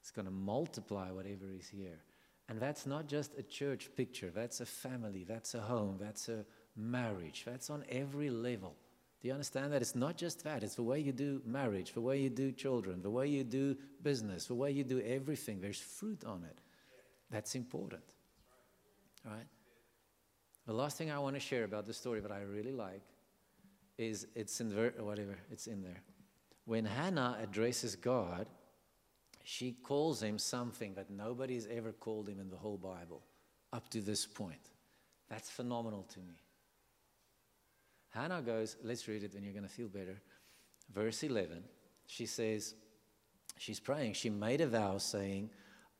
It's 0.00 0.10
going 0.10 0.26
to 0.26 0.32
multiply 0.32 1.10
whatever 1.10 1.44
is 1.58 1.68
here. 1.68 2.00
And 2.48 2.58
that's 2.58 2.86
not 2.86 3.06
just 3.06 3.38
a 3.38 3.42
church 3.42 3.90
picture, 3.94 4.30
that's 4.34 4.60
a 4.60 4.66
family, 4.66 5.24
that's 5.24 5.54
a 5.54 5.60
home, 5.60 5.98
that's 6.00 6.28
a 6.28 6.46
marriage, 6.76 7.42
that's 7.44 7.68
on 7.68 7.84
every 7.90 8.30
level. 8.30 8.74
Do 9.20 9.28
you 9.28 9.34
understand 9.34 9.72
that? 9.72 9.82
It's 9.82 9.96
not 9.96 10.16
just 10.16 10.44
that, 10.44 10.62
it's 10.62 10.76
the 10.76 10.82
way 10.82 11.00
you 11.00 11.12
do 11.12 11.42
marriage, 11.44 11.92
the 11.92 12.00
way 12.00 12.20
you 12.20 12.30
do 12.30 12.52
children, 12.52 13.02
the 13.02 13.10
way 13.10 13.26
you 13.26 13.44
do 13.44 13.76
business, 14.02 14.46
the 14.46 14.54
way 14.54 14.70
you 14.70 14.84
do 14.84 15.00
everything. 15.00 15.60
There's 15.60 15.80
fruit 15.80 16.24
on 16.24 16.44
it. 16.44 16.58
That's 17.30 17.54
important. 17.54 18.04
All 19.26 19.32
right? 19.32 19.46
The 20.66 20.72
last 20.72 20.96
thing 20.96 21.10
I 21.10 21.18
want 21.18 21.34
to 21.34 21.40
share 21.40 21.64
about 21.64 21.86
the 21.86 21.92
story 21.92 22.20
that 22.20 22.30
I 22.30 22.40
really 22.40 22.72
like 22.72 23.02
is 23.98 24.26
it's 24.34 24.60
in 24.60 24.70
ver- 24.70 24.94
whatever, 24.98 25.36
it's 25.50 25.66
in 25.66 25.82
there. 25.82 26.02
When 26.64 26.84
Hannah 26.84 27.38
addresses 27.42 27.96
God, 27.96 28.46
she 29.50 29.72
calls 29.72 30.22
him 30.22 30.38
something 30.38 30.92
that 30.92 31.08
nobody's 31.08 31.66
ever 31.68 31.90
called 31.90 32.28
him 32.28 32.38
in 32.38 32.50
the 32.50 32.56
whole 32.56 32.76
Bible 32.76 33.22
up 33.72 33.88
to 33.88 34.02
this 34.02 34.26
point. 34.26 34.60
That's 35.30 35.48
phenomenal 35.48 36.02
to 36.12 36.18
me. 36.18 36.34
Hannah 38.10 38.42
goes, 38.42 38.76
let's 38.82 39.08
read 39.08 39.22
it 39.22 39.32
and 39.32 39.42
you're 39.42 39.54
going 39.54 39.64
to 39.64 39.70
feel 39.70 39.88
better. 39.88 40.20
Verse 40.92 41.22
11, 41.22 41.64
she 42.06 42.26
says, 42.26 42.74
she's 43.56 43.80
praying. 43.80 44.12
She 44.12 44.28
made 44.28 44.60
a 44.60 44.66
vow 44.66 44.98
saying, 44.98 45.48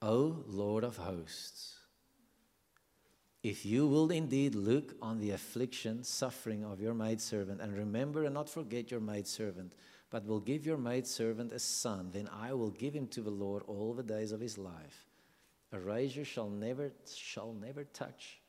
O 0.03 0.45
Lord 0.47 0.85
of 0.85 0.99
hosts, 0.99 1.79
if 3.43 3.65
you 3.65 3.87
will 3.87 4.11
indeed 4.11 4.55
look 4.57 4.95
on 5.01 5.21
the 5.21 5.31
affliction, 5.31 6.05
suffering 6.05 6.67
of 6.67 6.83
your 6.83 6.93
maidservant, 6.93 7.63
and 7.63 7.75
remember 7.75 8.25
and 8.25 8.35
not 8.35 8.51
forget 8.51 8.91
your 8.91 9.01
maidservant, 9.01 9.73
but 10.11 10.27
will 10.27 10.41
give 10.41 10.65
your 10.65 10.79
maidservant 10.79 11.53
a 11.53 11.59
son, 11.59 12.11
then 12.13 12.29
I 12.33 12.55
will 12.55 12.71
give 12.71 12.95
him 12.95 13.07
to 13.09 13.21
the 13.21 13.31
Lord 13.31 13.63
all 13.67 13.95
the 13.95 14.03
days 14.03 14.33
of 14.33 14.41
his 14.41 14.57
life. 14.57 15.07
A 15.73 15.79
razor 15.79 16.25
shall 16.25 16.49
never 16.49 16.93
shall 17.15 17.53
never 17.53 17.85
touch 17.85 18.41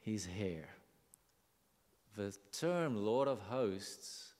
his 0.00 0.26
hair 0.26 0.68
the 2.16 2.34
term 2.52 2.96
Lord 2.96 3.28
of 3.28 3.40
Hosts 3.40 4.34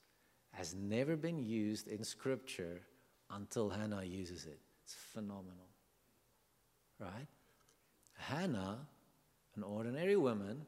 has 0.51 0.73
never 0.73 1.15
been 1.15 1.37
used 1.37 1.87
in 1.87 2.03
Scripture 2.03 2.81
until 3.29 3.69
Hannah 3.69 4.03
uses 4.03 4.45
it. 4.45 4.59
It's 4.83 4.93
phenomenal. 4.93 5.67
Right? 6.99 7.27
Hannah, 8.17 8.87
an 9.55 9.63
ordinary 9.63 10.15
woman, 10.15 10.61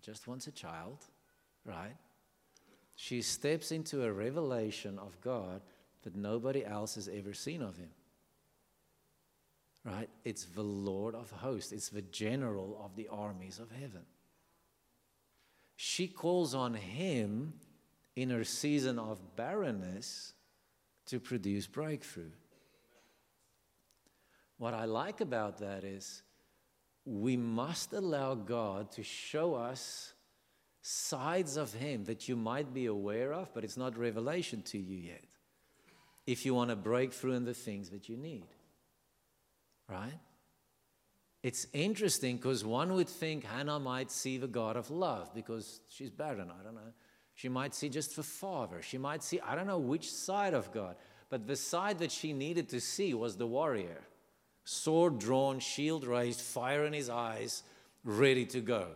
just 0.00 0.28
wants 0.28 0.46
a 0.46 0.52
child, 0.52 1.04
right? 1.64 1.96
She 2.96 3.22
steps 3.22 3.70
into 3.70 4.02
a 4.04 4.12
revelation 4.12 4.98
of 4.98 5.20
God 5.20 5.60
that 6.02 6.16
nobody 6.16 6.64
else 6.64 6.96
has 6.96 7.08
ever 7.08 7.32
seen 7.32 7.62
of 7.62 7.76
him. 7.76 7.90
Right? 9.84 10.08
It's 10.24 10.44
the 10.44 10.62
Lord 10.62 11.14
of 11.14 11.30
hosts, 11.30 11.70
it's 11.70 11.90
the 11.90 12.02
general 12.02 12.80
of 12.84 12.96
the 12.96 13.08
armies 13.08 13.60
of 13.60 13.70
heaven 13.70 14.02
she 15.76 16.08
calls 16.08 16.54
on 16.54 16.74
him 16.74 17.52
in 18.16 18.30
her 18.30 18.44
season 18.44 18.98
of 18.98 19.36
barrenness 19.36 20.32
to 21.04 21.20
produce 21.20 21.66
breakthrough. 21.66 22.32
What 24.56 24.72
I 24.72 24.86
like 24.86 25.20
about 25.20 25.58
that 25.58 25.84
is 25.84 26.22
we 27.04 27.36
must 27.36 27.92
allow 27.92 28.34
God 28.34 28.90
to 28.92 29.02
show 29.02 29.54
us 29.54 30.14
sides 30.88 31.56
of 31.56 31.72
Him 31.74 32.04
that 32.04 32.28
you 32.28 32.36
might 32.36 32.72
be 32.72 32.86
aware 32.86 33.32
of, 33.32 33.52
but 33.52 33.64
it's 33.64 33.76
not 33.76 33.98
revelation 33.98 34.62
to 34.62 34.78
you 34.78 34.96
yet. 34.96 35.24
If 36.28 36.46
you 36.46 36.54
want 36.54 36.70
to 36.70 36.76
break 36.76 37.12
through 37.12 37.32
in 37.32 37.44
the 37.44 37.54
things 37.54 37.90
that 37.90 38.08
you 38.08 38.16
need, 38.16 38.46
right? 39.88 40.18
It's 41.42 41.66
interesting 41.72 42.36
because 42.36 42.64
one 42.64 42.94
would 42.94 43.08
think 43.08 43.44
Hannah 43.44 43.80
might 43.80 44.12
see 44.12 44.38
the 44.38 44.46
God 44.46 44.76
of 44.76 44.88
love 44.90 45.34
because 45.34 45.80
she's 45.88 46.10
barren. 46.10 46.52
I 46.52 46.62
don't 46.62 46.74
know. 46.74 46.92
She 47.34 47.48
might 47.48 47.74
see 47.74 47.88
just 47.88 48.14
the 48.14 48.22
Father. 48.22 48.80
She 48.80 48.96
might 48.96 49.24
see, 49.24 49.40
I 49.40 49.56
don't 49.56 49.66
know 49.66 49.78
which 49.78 50.10
side 50.10 50.54
of 50.54 50.72
God. 50.72 50.94
But 51.30 51.48
the 51.48 51.56
side 51.56 51.98
that 51.98 52.12
she 52.12 52.32
needed 52.32 52.68
to 52.68 52.80
see 52.80 53.12
was 53.12 53.36
the 53.36 53.46
warrior. 53.46 54.02
Sword 54.64 55.18
drawn, 55.18 55.58
shield 55.58 56.06
raised, 56.06 56.40
fire 56.40 56.84
in 56.84 56.92
his 56.92 57.10
eyes, 57.10 57.64
ready 58.04 58.46
to 58.46 58.60
go. 58.60 58.86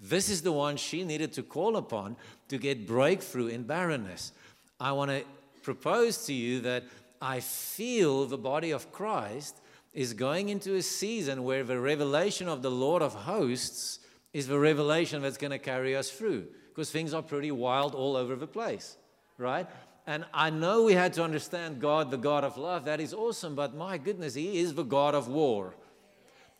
This 0.00 0.28
is 0.28 0.42
the 0.42 0.52
one 0.52 0.76
she 0.76 1.04
needed 1.04 1.32
to 1.34 1.42
call 1.42 1.76
upon 1.76 2.16
to 2.48 2.58
get 2.58 2.86
breakthrough 2.86 3.48
in 3.48 3.64
barrenness. 3.64 4.32
I 4.78 4.92
want 4.92 5.10
to 5.10 5.24
propose 5.62 6.24
to 6.26 6.32
you 6.32 6.60
that 6.60 6.84
I 7.20 7.40
feel 7.40 8.24
the 8.24 8.38
body 8.38 8.70
of 8.70 8.90
Christ 8.92 9.60
is 9.92 10.14
going 10.14 10.48
into 10.48 10.76
a 10.76 10.82
season 10.82 11.44
where 11.44 11.64
the 11.64 11.78
revelation 11.78 12.48
of 12.48 12.62
the 12.62 12.70
Lord 12.70 13.02
of 13.02 13.12
hosts 13.12 13.98
is 14.32 14.46
the 14.46 14.58
revelation 14.58 15.20
that's 15.20 15.36
going 15.36 15.50
to 15.50 15.58
carry 15.58 15.94
us 15.96 16.10
through 16.10 16.46
because 16.68 16.90
things 16.90 17.12
are 17.12 17.22
pretty 17.22 17.50
wild 17.50 17.94
all 17.94 18.16
over 18.16 18.36
the 18.36 18.46
place, 18.46 18.96
right? 19.36 19.66
And 20.06 20.24
I 20.32 20.50
know 20.50 20.84
we 20.84 20.94
had 20.94 21.12
to 21.14 21.24
understand 21.24 21.80
God, 21.80 22.10
the 22.10 22.16
God 22.16 22.44
of 22.44 22.56
love. 22.56 22.84
That 22.84 23.00
is 23.00 23.12
awesome, 23.12 23.54
but 23.54 23.74
my 23.74 23.98
goodness, 23.98 24.34
He 24.34 24.58
is 24.58 24.74
the 24.74 24.84
God 24.84 25.14
of 25.14 25.28
war. 25.28 25.74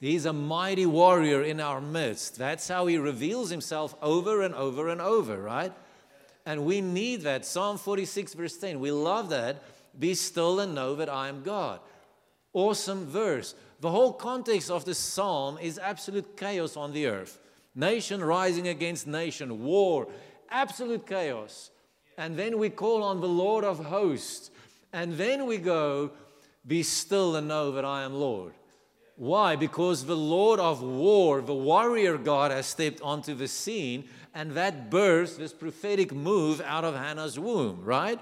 He's 0.01 0.25
a 0.25 0.33
mighty 0.33 0.87
warrior 0.87 1.43
in 1.43 1.61
our 1.61 1.81
midst. 1.81 2.39
That's 2.39 2.67
how 2.67 2.87
He 2.87 2.97
reveals 2.97 3.51
Himself 3.51 3.95
over 4.01 4.41
and 4.43 4.55
over 4.55 4.89
and 4.89 5.01
over, 5.01 5.39
right? 5.39 5.73
And 6.47 6.65
we 6.65 6.81
need 6.81 7.23
that. 7.23 7.45
Psalm 7.45 7.77
46, 7.77 8.33
verse 8.35 8.57
10. 8.57 8.81
We 8.81 8.91
love 8.91 9.29
that. 9.29 9.63
Be 9.99 10.15
still 10.15 10.61
and 10.61 10.75
know 10.75 10.95
that 10.95 11.11
I 11.11 11.29
am 11.29 11.43
God. 11.43 11.81
Awesome 12.55 13.07
verse. 13.07 13.55
The 13.81 13.91
whole 13.91 14.13
context 14.13 14.71
of 14.71 14.85
the 14.85 14.95
psalm 14.95 15.59
is 15.61 15.79
absolute 15.79 16.37
chaos 16.37 16.77
on 16.77 16.93
the 16.93 17.07
earth. 17.07 17.39
Nation 17.75 18.25
rising 18.25 18.69
against 18.69 19.07
nation, 19.07 19.63
war, 19.65 20.09
absolute 20.51 21.07
chaos. 21.07 21.71
And 22.17 22.37
then 22.37 22.59
we 22.59 22.71
call 22.71 23.03
on 23.03 23.21
the 23.21 23.29
Lord 23.29 23.65
of 23.65 23.85
hosts. 23.85 24.51
And 24.93 25.15
then 25.15 25.47
we 25.47 25.59
go, 25.59 26.11
Be 26.67 26.83
still 26.83 27.37
and 27.37 27.49
know 27.49 27.73
that 27.73 27.85
I 27.85 28.03
am 28.03 28.15
Lord. 28.15 28.53
Why? 29.21 29.55
Because 29.55 30.07
the 30.07 30.17
Lord 30.17 30.61
of 30.61 30.83
war, 30.83 31.43
the 31.43 31.53
warrior 31.53 32.17
God, 32.17 32.51
has 32.51 32.65
stepped 32.65 33.03
onto 33.03 33.35
the 33.35 33.49
scene, 33.49 34.09
and 34.35 34.53
that 34.53 34.89
births 34.89 35.37
this 35.37 35.53
prophetic 35.53 36.11
move 36.11 36.63
out 36.63 36.87
of 36.87 36.95
Hannah's 36.97 37.39
womb, 37.39 37.85
right? 37.85 38.19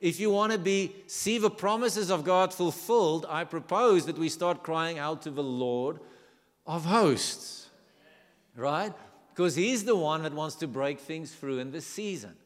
If 0.00 0.20
you 0.20 0.30
want 0.30 0.52
to 0.52 0.58
be 0.58 0.94
see 1.08 1.38
the 1.38 1.50
promises 1.50 2.12
of 2.12 2.22
God 2.22 2.54
fulfilled, 2.54 3.26
I 3.28 3.42
propose 3.42 4.06
that 4.06 4.16
we 4.16 4.28
start 4.28 4.62
crying 4.62 5.00
out 5.00 5.22
to 5.22 5.32
the 5.32 5.42
Lord 5.42 5.98
of 6.64 6.84
hosts. 6.84 7.68
Right? 8.54 8.92
Because 9.34 9.56
he's 9.56 9.82
the 9.82 9.96
one 9.96 10.22
that 10.22 10.32
wants 10.32 10.54
to 10.56 10.68
break 10.68 11.00
things 11.00 11.32
through 11.32 11.58
in 11.58 11.72
this 11.72 11.88
season. 11.88 12.36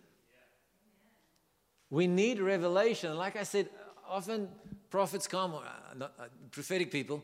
We 1.90 2.06
need 2.06 2.40
revelation. 2.40 3.14
Like 3.18 3.36
I 3.36 3.42
said, 3.42 3.68
often 4.08 4.48
prophets 4.88 5.26
come, 5.26 5.52
uh, 5.52 5.58
uh 6.02 6.08
prophetic 6.50 6.90
people, 6.90 7.22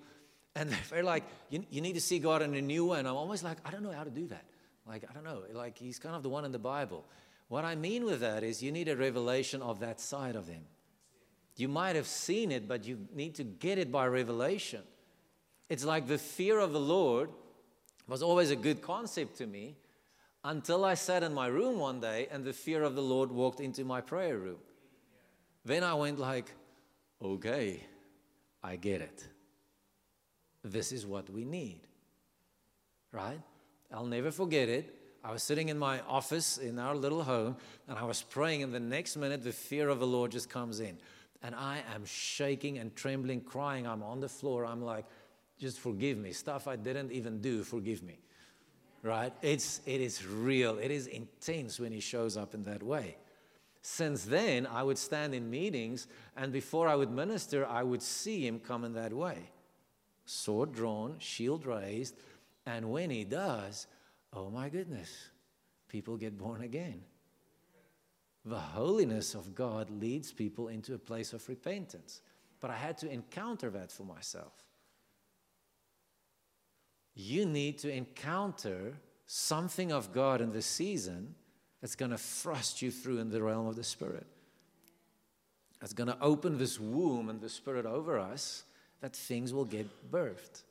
and 0.56 0.70
they're 0.90 1.02
like, 1.02 1.24
you, 1.48 1.64
you 1.70 1.80
need 1.80 1.94
to 1.94 2.00
see 2.00 2.18
God 2.18 2.42
in 2.42 2.54
a 2.54 2.60
new 2.60 2.86
way. 2.86 2.98
And 2.98 3.08
I'm 3.08 3.16
always 3.16 3.42
like, 3.42 3.58
I 3.64 3.70
don't 3.70 3.82
know 3.82 3.92
how 3.92 4.04
to 4.04 4.10
do 4.10 4.26
that. 4.28 4.44
Like, 4.86 5.04
I 5.08 5.12
don't 5.12 5.24
know. 5.24 5.42
Like, 5.52 5.78
he's 5.78 5.98
kind 5.98 6.16
of 6.16 6.22
the 6.22 6.28
one 6.28 6.44
in 6.44 6.52
the 6.52 6.58
Bible. 6.58 7.04
What 7.48 7.64
I 7.64 7.74
mean 7.74 8.04
with 8.04 8.20
that 8.20 8.42
is 8.42 8.62
you 8.62 8.72
need 8.72 8.88
a 8.88 8.96
revelation 8.96 9.62
of 9.62 9.80
that 9.80 10.00
side 10.00 10.36
of 10.36 10.46
him. 10.46 10.62
You 11.56 11.68
might 11.68 11.96
have 11.96 12.06
seen 12.06 12.50
it, 12.52 12.66
but 12.66 12.84
you 12.86 13.06
need 13.12 13.34
to 13.36 13.44
get 13.44 13.78
it 13.78 13.92
by 13.92 14.06
revelation. 14.06 14.82
It's 15.68 15.84
like 15.84 16.06
the 16.06 16.18
fear 16.18 16.58
of 16.58 16.72
the 16.72 16.80
Lord 16.80 17.30
was 18.08 18.22
always 18.22 18.50
a 18.50 18.56
good 18.56 18.80
concept 18.80 19.36
to 19.38 19.46
me 19.46 19.76
until 20.42 20.84
I 20.84 20.94
sat 20.94 21.22
in 21.22 21.34
my 21.34 21.48
room 21.48 21.78
one 21.78 22.00
day 22.00 22.28
and 22.30 22.44
the 22.44 22.52
fear 22.52 22.82
of 22.82 22.94
the 22.94 23.02
Lord 23.02 23.30
walked 23.30 23.60
into 23.60 23.84
my 23.84 24.00
prayer 24.00 24.38
room. 24.38 24.58
Then 25.64 25.84
I 25.84 25.94
went 25.94 26.18
like, 26.18 26.50
okay, 27.22 27.84
I 28.62 28.76
get 28.76 29.02
it 29.02 29.26
this 30.64 30.92
is 30.92 31.06
what 31.06 31.30
we 31.30 31.44
need. 31.44 31.80
Right? 33.12 33.40
I'll 33.92 34.06
never 34.06 34.30
forget 34.30 34.68
it. 34.68 34.96
I 35.22 35.32
was 35.32 35.42
sitting 35.42 35.68
in 35.68 35.78
my 35.78 36.00
office 36.08 36.58
in 36.58 36.78
our 36.78 36.94
little 36.94 37.22
home 37.22 37.56
and 37.88 37.98
I 37.98 38.04
was 38.04 38.22
praying, 38.22 38.62
and 38.62 38.72
the 38.72 38.80
next 38.80 39.16
minute, 39.16 39.42
the 39.42 39.52
fear 39.52 39.88
of 39.88 39.98
the 39.98 40.06
Lord 40.06 40.30
just 40.30 40.48
comes 40.48 40.80
in. 40.80 40.98
And 41.42 41.54
I 41.54 41.82
am 41.94 42.04
shaking 42.04 42.78
and 42.78 42.94
trembling, 42.94 43.40
crying. 43.40 43.86
I'm 43.86 44.02
on 44.02 44.20
the 44.20 44.28
floor. 44.28 44.64
I'm 44.64 44.82
like, 44.82 45.06
just 45.58 45.78
forgive 45.78 46.18
me. 46.18 46.32
Stuff 46.32 46.68
I 46.68 46.76
didn't 46.76 47.12
even 47.12 47.40
do, 47.40 47.62
forgive 47.62 48.02
me. 48.02 48.18
Right? 49.02 49.32
It's, 49.40 49.80
it 49.86 50.00
is 50.00 50.26
real. 50.26 50.78
It 50.78 50.90
is 50.90 51.06
intense 51.06 51.80
when 51.80 51.92
He 51.92 52.00
shows 52.00 52.36
up 52.36 52.54
in 52.54 52.62
that 52.64 52.82
way. 52.82 53.16
Since 53.82 54.24
then, 54.26 54.66
I 54.66 54.82
would 54.82 54.98
stand 54.98 55.34
in 55.34 55.48
meetings, 55.48 56.06
and 56.36 56.52
before 56.52 56.86
I 56.86 56.94
would 56.94 57.10
minister, 57.10 57.66
I 57.66 57.82
would 57.82 58.02
see 58.02 58.46
Him 58.46 58.60
come 58.60 58.84
in 58.84 58.92
that 58.92 59.12
way 59.14 59.38
sword 60.30 60.72
drawn, 60.72 61.16
shield 61.18 61.66
raised. 61.66 62.14
And 62.66 62.90
when 62.90 63.10
he 63.10 63.24
does, 63.24 63.86
oh 64.32 64.50
my 64.50 64.68
goodness, 64.68 65.10
people 65.88 66.16
get 66.16 66.38
born 66.38 66.62
again. 66.62 67.02
The 68.44 68.58
holiness 68.58 69.34
of 69.34 69.54
God 69.54 69.90
leads 69.90 70.32
people 70.32 70.68
into 70.68 70.94
a 70.94 70.98
place 70.98 71.32
of 71.32 71.46
repentance. 71.48 72.22
But 72.60 72.70
I 72.70 72.76
had 72.76 72.96
to 72.98 73.10
encounter 73.10 73.70
that 73.70 73.90
for 73.90 74.04
myself. 74.04 74.52
You 77.14 77.44
need 77.44 77.78
to 77.78 77.92
encounter 77.92 78.94
something 79.26 79.92
of 79.92 80.12
God 80.12 80.40
in 80.40 80.52
this 80.52 80.66
season 80.66 81.34
that's 81.80 81.96
going 81.96 82.12
to 82.12 82.18
thrust 82.18 82.82
you 82.82 82.90
through 82.90 83.18
in 83.18 83.30
the 83.30 83.42
realm 83.42 83.66
of 83.66 83.76
the 83.76 83.84
Spirit. 83.84 84.26
That's 85.80 85.92
going 85.92 86.08
to 86.08 86.18
open 86.20 86.56
this 86.56 86.78
womb 86.78 87.28
and 87.28 87.40
the 87.40 87.48
Spirit 87.48 87.84
over 87.84 88.18
us 88.18 88.64
that 89.00 89.16
things 89.16 89.52
will 89.52 89.64
get 89.64 90.10
birthed. 90.10 90.62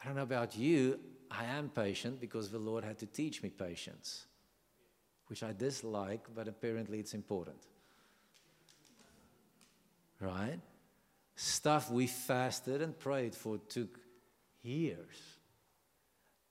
I 0.00 0.06
don't 0.06 0.16
know 0.16 0.22
about 0.22 0.56
you, 0.56 0.98
I 1.30 1.44
am 1.44 1.68
patient 1.68 2.20
because 2.20 2.50
the 2.50 2.58
Lord 2.58 2.84
had 2.84 2.98
to 2.98 3.06
teach 3.06 3.42
me 3.42 3.48
patience, 3.48 4.26
which 5.28 5.42
I 5.42 5.52
dislike, 5.52 6.26
but 6.34 6.48
apparently 6.48 6.98
it's 6.98 7.14
important. 7.14 7.56
Right? 10.20 10.58
Stuff 11.34 11.90
we 11.90 12.06
fasted 12.06 12.82
and 12.82 12.98
prayed 12.98 13.34
for 13.34 13.58
took 13.58 13.98
years. 14.62 15.16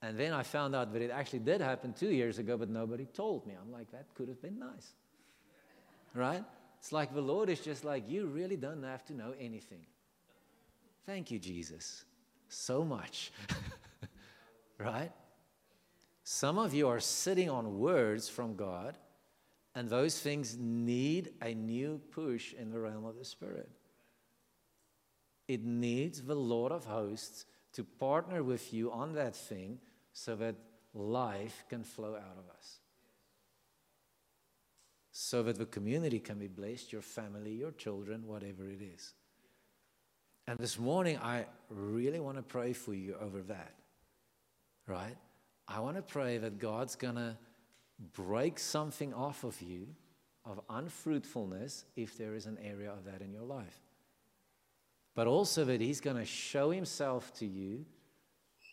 And 0.02 0.18
then 0.18 0.34
I 0.34 0.44
found 0.44 0.76
out 0.76 0.92
that 0.94 1.02
it 1.02 1.12
actually 1.12 1.40
did 1.40 1.62
happen 1.62 1.94
two 1.94 2.10
years 2.10 2.40
ago, 2.40 2.58
but 2.58 2.70
nobody 2.70 3.06
told 3.06 3.46
me. 3.46 3.54
I'm 3.62 3.72
like, 3.72 3.92
that 3.92 4.08
could 4.16 4.30
have 4.30 4.42
been 4.42 4.58
nice. 4.58 4.94
Right? 6.16 6.44
It's 6.80 6.92
like 6.92 7.14
the 7.14 7.22
Lord 7.22 7.50
is 7.50 7.60
just 7.60 7.86
like, 7.86 8.10
you 8.10 8.26
really 8.26 8.58
don't 8.58 8.82
have 8.82 9.06
to 9.06 9.14
know 9.14 9.34
anything. 9.40 9.86
Thank 11.06 11.32
you, 11.32 11.40
Jesus, 11.40 12.06
so 12.48 12.84
much. 12.84 13.32
right? 14.78 15.12
Some 16.24 16.58
of 16.58 16.74
you 16.74 16.88
are 16.88 17.00
sitting 17.00 17.50
on 17.50 17.80
words 17.80 18.30
from 18.30 18.56
God, 18.56 18.98
and 19.74 19.90
those 19.90 20.20
things 20.20 20.58
need 20.60 21.34
a 21.42 21.54
new 21.54 22.02
push 22.12 22.54
in 22.54 22.72
the 22.72 22.80
realm 22.80 23.06
of 23.06 23.18
the 23.18 23.26
Spirit. 23.26 23.70
It 25.48 25.64
needs 25.64 26.22
the 26.22 26.36
Lord 26.36 26.72
of 26.72 26.86
hosts 26.86 27.46
to 27.74 27.84
partner 27.84 28.44
with 28.44 28.74
you 28.74 28.92
on 28.92 29.14
that 29.14 29.36
thing 29.36 29.80
so 30.14 30.36
that 30.36 30.56
life 30.94 31.64
can 31.70 31.84
flow 31.84 32.16
out 32.16 32.38
of 32.38 32.50
us. 32.58 32.80
So 35.12 35.44
that 35.44 35.58
the 35.58 35.66
community 35.66 36.20
can 36.20 36.38
be 36.38 36.48
blessed, 36.48 36.94
your 36.94 37.02
family, 37.02 37.54
your 37.54 37.72
children, 37.72 38.26
whatever 38.26 38.70
it 38.70 38.82
is. 38.82 39.14
And 40.48 40.58
this 40.58 40.80
morning, 40.80 41.18
I 41.18 41.46
really 41.70 42.20
want 42.20 42.38
to 42.38 42.44
pray 42.44 42.74
for 42.74 42.94
you 42.94 43.16
over 43.22 43.42
that, 43.44 43.74
right? 44.88 45.16
I 45.68 45.80
want 45.80 45.96
to 45.96 46.02
pray 46.02 46.38
that 46.40 46.60
God's 46.60 46.96
going 46.96 47.16
to 47.16 47.38
break 48.14 48.60
something 48.60 49.14
off 49.14 49.44
of 49.44 49.62
you 49.62 49.88
of 50.44 50.60
unfruitfulness 50.70 51.86
if 51.96 52.18
there 52.18 52.34
is 52.34 52.48
an 52.48 52.58
area 52.64 52.92
of 52.92 53.06
that 53.06 53.22
in 53.22 53.32
your 53.32 53.44
life. 53.44 53.80
But 55.14 55.28
also 55.28 55.66
that 55.66 55.80
He's 55.80 56.02
going 56.02 56.18
to 56.18 56.26
show 56.26 56.72
Himself 56.72 57.34
to 57.36 57.46
you 57.46 57.86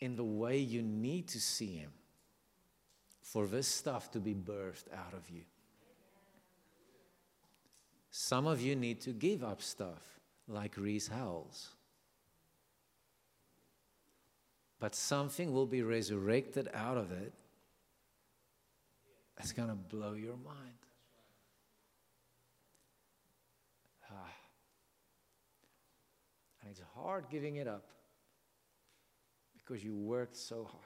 in 0.00 0.16
the 0.16 0.24
way 0.24 0.59
you 0.59 0.83
need 0.83 1.28
to 1.28 1.40
see 1.40 1.76
Him 1.76 1.90
for 3.20 3.46
this 3.46 3.68
stuff 3.68 4.11
to 4.12 4.20
be 4.20 4.35
birthed 4.35 4.90
out 4.94 5.12
of 5.12 5.28
you. 5.28 5.42
Some 8.11 8.46
of 8.46 8.62
you 8.62 8.74
need 8.74 9.02
to 9.02 9.11
give 9.11 9.44
up 9.44 9.61
stuff 9.61 10.17
like 10.48 10.76
Rees 10.76 11.09
Howells. 11.09 11.68
But 14.80 14.94
something 14.94 15.53
will 15.53 15.66
be 15.66 15.82
resurrected 15.82 16.68
out 16.72 16.96
of 16.96 17.12
it 17.12 17.32
that's 19.36 19.53
going 19.53 19.68
to 19.68 19.74
blow 19.74 20.14
your 20.14 20.36
mind. 20.36 20.78
Ah. 24.11 24.32
And 26.62 26.70
it's 26.70 26.82
hard 26.94 27.26
giving 27.30 27.57
it 27.57 27.68
up 27.68 27.84
because 29.57 29.84
you 29.84 29.94
worked 29.94 30.36
so 30.36 30.64
hard. 30.64 30.84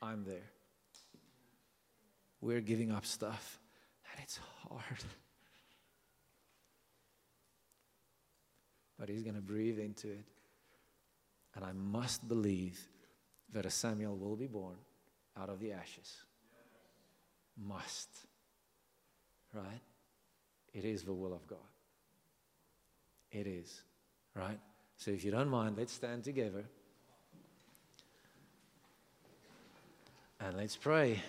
I'm 0.00 0.24
there. 0.24 0.50
We're 2.40 2.60
giving 2.60 2.90
up 2.90 3.06
stuff, 3.06 3.60
and 4.10 4.22
it's 4.22 4.40
hard. 4.66 5.04
But 9.02 9.08
He's 9.08 9.24
going 9.24 9.34
to 9.34 9.40
breathe 9.40 9.80
into 9.80 10.06
it. 10.06 10.24
And 11.56 11.64
I 11.64 11.72
must 11.72 12.28
believe 12.28 12.78
that 13.52 13.66
a 13.66 13.70
Samuel 13.70 14.16
will 14.16 14.36
be 14.36 14.46
born 14.46 14.76
out 15.36 15.48
of 15.48 15.58
the 15.58 15.72
ashes. 15.72 16.18
Must. 17.60 18.08
Right? 19.52 19.80
It 20.72 20.84
is 20.84 21.02
the 21.02 21.12
will 21.12 21.34
of 21.34 21.44
God. 21.48 21.58
it 23.32 23.48
is. 23.48 23.82
Right? 24.36 24.60
So 24.96 25.10
if 25.10 25.24
you 25.24 25.32
don't 25.32 25.48
mind, 25.48 25.74
let's 25.76 25.92
stand 25.92 26.22
together. 26.22 26.64
And 30.38 30.56
let's 30.56 30.76
pray. 30.76 31.20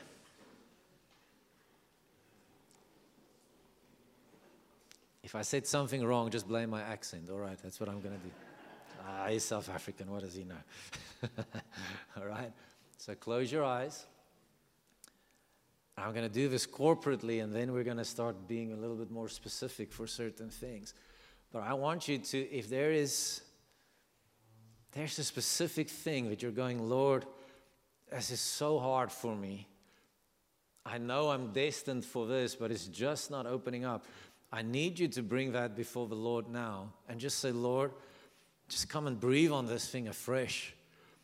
If 5.24 5.36
I 5.36 5.42
said 5.42 5.66
something 5.66 6.06
wrong, 6.06 6.30
just 6.30 6.48
blame 6.48 6.70
my 6.70 6.82
accent. 6.82 7.30
All 7.32 7.38
right, 7.38 7.58
that's 7.64 7.80
what 7.80 7.88
I'm 7.88 8.02
going 8.02 8.16
to 8.16 8.24
do. 8.24 8.32
Ah, 9.06 9.28
he's 9.30 9.44
South 9.44 9.70
African. 9.70 10.12
What 10.12 10.22
does 10.22 10.36
he 10.36 10.44
know? 10.44 10.56
All 12.18 12.26
right. 12.26 12.52
So 12.98 13.16
close 13.16 13.52
your 13.52 13.64
eyes. 13.64 14.06
I'm 15.98 16.12
going 16.12 16.28
to 16.28 16.34
do 16.34 16.50
this 16.50 16.66
corporately, 16.66 17.44
and 17.44 17.56
then 17.56 17.72
we're 17.72 17.84
going 17.84 17.98
to 17.98 18.06
start 18.06 18.48
being 18.48 18.74
a 18.74 18.76
little 18.76 18.96
bit 18.96 19.12
more 19.12 19.30
specific 19.30 19.92
for 19.92 20.08
certain 20.08 20.50
things. 20.50 20.94
But 21.52 21.64
I 21.64 21.74
want 21.74 22.08
you 22.08 22.18
to, 22.18 22.38
if 22.38 22.70
there 22.70 22.92
is, 22.92 23.42
there's 24.92 25.20
a 25.20 25.24
specific 25.24 25.90
thing 25.90 26.30
that 26.30 26.42
you're 26.42 26.52
going, 26.52 26.90
Lord, 26.90 27.26
this 28.12 28.32
is 28.32 28.42
so 28.42 28.80
hard 28.80 29.12
for 29.12 29.36
me. 29.36 29.68
I 30.86 30.98
know 30.98 31.30
I'm 31.30 31.54
destined 31.54 32.04
for 32.04 32.26
this, 32.26 32.56
but 32.56 32.72
it's 32.72 32.88
just 32.88 33.32
not 33.32 33.46
opening 33.46 33.86
up. 33.86 34.06
I 34.54 34.62
need 34.62 35.00
you 35.00 35.08
to 35.08 35.24
bring 35.24 35.54
that 35.54 35.76
before 35.76 36.08
the 36.08 36.14
Lord 36.14 36.48
now 36.48 36.94
and 37.10 37.20
just 37.20 37.40
say, 37.40 37.52
Lord, 37.52 37.92
just 38.70 38.88
come 38.88 39.08
and 39.08 39.20
breathe 39.20 39.52
on 39.52 39.66
this 39.66 39.90
thing 39.90 40.08
afresh. 40.08 40.76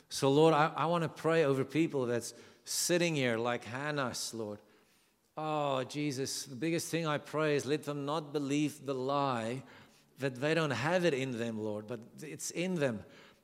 So, 0.10 0.32
Lord, 0.32 0.56
I, 0.56 0.72
I 0.76 0.88
want 0.88 1.04
to 1.04 1.10
pray 1.10 1.46
over 1.46 1.64
people 1.64 2.08
that's 2.08 2.34
sitting 2.66 3.16
here 3.16 3.38
like 3.38 3.64
Hannah's, 3.66 4.34
Lord. 4.34 4.58
Oh, 5.38 5.84
Jesus, 5.84 6.46
the 6.46 6.56
biggest 6.56 6.90
thing 6.90 7.06
I 7.06 7.20
pray 7.20 7.56
is 7.56 7.68
let 7.68 7.84
them 7.84 8.04
not 8.04 8.34
believe 8.34 8.84
the 8.84 8.96
lie 8.96 9.62
that 10.18 10.42
they 10.42 10.56
don't 10.56 10.72
have 10.72 11.06
it 11.06 11.14
in 11.14 11.38
them, 11.38 11.64
Lord, 11.64 11.86
but 11.86 12.00
it's 12.24 12.50
in 12.50 12.74
them. 12.74 13.04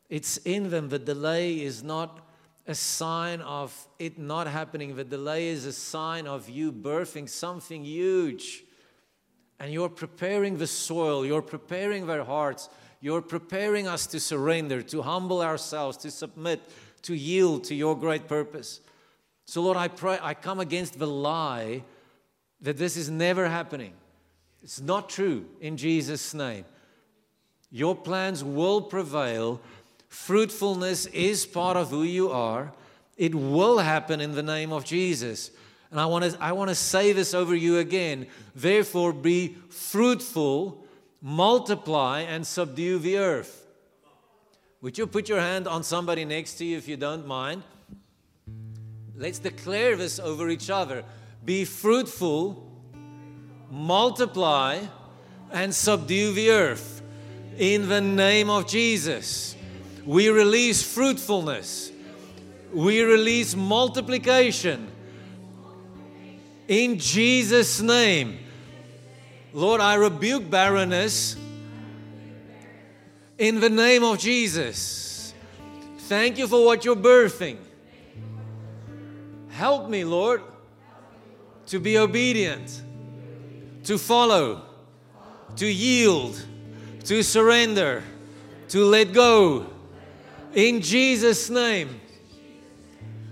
It's 0.10 0.38
in 0.38 0.72
them. 0.72 0.90
The 0.90 0.98
delay 0.98 1.62
is 1.62 1.84
not 1.84 2.28
a 2.66 2.74
sign 2.74 3.42
of 3.42 3.88
it 4.00 4.18
not 4.18 4.48
happening, 4.48 4.96
the 4.96 5.04
delay 5.04 5.50
is 5.50 5.68
a 5.68 5.74
sign 5.74 6.26
of 6.26 6.50
you 6.50 6.72
birthing 6.72 7.30
something 7.30 7.86
huge 7.86 8.65
and 9.60 9.72
you're 9.72 9.90
preparing 9.90 10.58
the 10.58 10.68
soil, 10.68 11.26
you're 11.26 11.42
preparing 11.42 12.08
their 12.08 12.24
hearts, 12.24 12.70
you're 13.02 13.22
preparing 13.22 13.88
us 13.88 14.08
to 14.08 14.20
surrender, 14.20 14.82
to 14.82 15.02
humble 15.02 15.42
ourselves, 15.42 15.98
to 15.98 16.12
submit, 16.12 16.62
to 17.04 17.16
yield 17.16 17.64
to 17.66 17.76
your 17.76 17.98
great 17.98 18.28
purpose. 18.28 18.82
So, 19.46 19.62
Lord, 19.62 19.78
I 19.78 19.88
pray, 19.88 20.18
I 20.22 20.34
come 20.34 20.60
against 20.60 20.98
the 20.98 21.08
lie 21.08 21.84
that 22.62 22.78
this 22.78 22.98
is 22.98 23.10
never 23.10 23.48
happening. 23.48 23.94
It's 24.64 24.82
not 24.82 25.10
true 25.10 25.46
in 25.62 25.78
Jesus' 25.78 26.34
name. 26.34 26.66
Your 27.70 27.96
plans 27.96 28.44
will 28.44 28.82
prevail. 28.82 29.62
Fruitfulness 30.08 31.06
is 31.08 31.46
part 31.46 31.78
of 31.78 31.90
who 31.90 32.04
you 32.04 32.32
are. 32.32 32.74
It 33.18 33.36
will 33.36 33.80
happen 33.80 34.20
in 34.20 34.34
the 34.34 34.44
name 34.44 34.74
of 34.74 34.84
Jesus. 34.84 35.52
And 35.96 36.02
I 36.02 36.08
want 36.08 36.30
to 36.30 36.38
I 36.44 36.52
want 36.52 36.68
to 36.68 36.76
say 36.76 37.14
this 37.14 37.34
over 37.34 37.56
you 37.56 37.78
again. 37.78 38.28
Therefore 38.54 39.14
be 39.14 39.56
fruitful, 39.70 40.84
multiply 41.22 42.20
and 42.20 42.46
subdue 42.46 43.00
the 43.00 43.18
earth. 43.18 43.66
Would 44.82 44.98
you 44.98 45.08
put 45.08 45.30
your 45.30 45.40
hand 45.40 45.70
on 45.70 45.84
somebody 45.84 46.26
next 46.26 46.56
to 46.56 46.66
you 46.66 46.78
if 46.78 46.90
you 46.90 46.98
don't 46.98 47.26
mind? 47.26 47.64
Let's 49.16 49.40
declare 49.40 49.96
this 49.96 50.20
over 50.20 50.50
each 50.50 50.70
other. 50.70 51.06
Be 51.46 51.64
fruitful, 51.64 52.70
multiply 53.72 54.82
and 55.54 55.74
subdue 55.74 56.34
the 56.34 56.50
earth. 56.50 57.02
In 57.58 57.88
the 57.88 58.02
name 58.02 58.50
of 58.50 58.68
Jesus, 58.68 59.56
we 60.06 60.28
release 60.28 60.84
fruitfulness. 60.84 61.90
We 62.74 63.02
release 63.04 63.56
multiplication 63.56 64.92
in 66.68 66.98
Jesus' 67.00 67.82
name. 67.82 68.40
Lord, 69.54 69.82
I 69.82 69.96
rebuke 69.96 70.50
barrenness 70.50 71.38
in 73.38 73.60
the 73.60 73.70
name 73.70 74.04
of 74.04 74.20
Jesus. 74.20 75.34
Thank 76.08 76.38
you 76.38 76.48
for 76.48 76.66
what 76.66 76.86
you're 76.86 76.96
birthing. 76.96 77.58
Help 79.50 79.90
me, 79.90 80.04
Lord, 80.04 80.42
to 81.68 81.80
be 81.80 81.98
obedient, 81.98 82.82
to 83.86 83.98
follow, 83.98 84.64
to 85.56 85.66
yield, 85.66 86.44
to 87.06 87.24
surrender, 87.24 88.04
to 88.70 88.84
let 88.84 89.14
go. 89.14 89.68
In 90.54 90.82
Jesus' 90.82 91.50
name. 91.50 92.02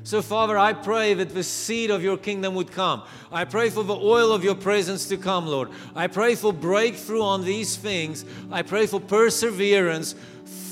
So, 0.06 0.22
Father, 0.22 0.58
I 0.58 0.74
pray 0.74 1.14
that 1.14 1.34
the 1.34 1.44
seed 1.44 1.90
of 1.90 2.04
your 2.04 2.18
kingdom 2.18 2.56
would 2.56 2.72
come. 2.72 3.04
I 3.32 3.46
pray 3.46 3.70
for 3.70 3.84
the 3.84 3.96
oil 3.96 4.34
of 4.34 4.44
your 4.44 4.56
presence 4.56 5.08
to 5.08 5.18
come, 5.18 5.48
Lord. 5.48 5.70
I 5.96 6.08
pray 6.08 6.36
for 6.36 6.52
breakthrough 6.52 7.22
on 7.22 7.46
these 7.46 7.78
things. 7.78 8.26
I 8.52 8.64
pray 8.64 8.86
for 8.86 9.00
perseverance, 9.00 10.14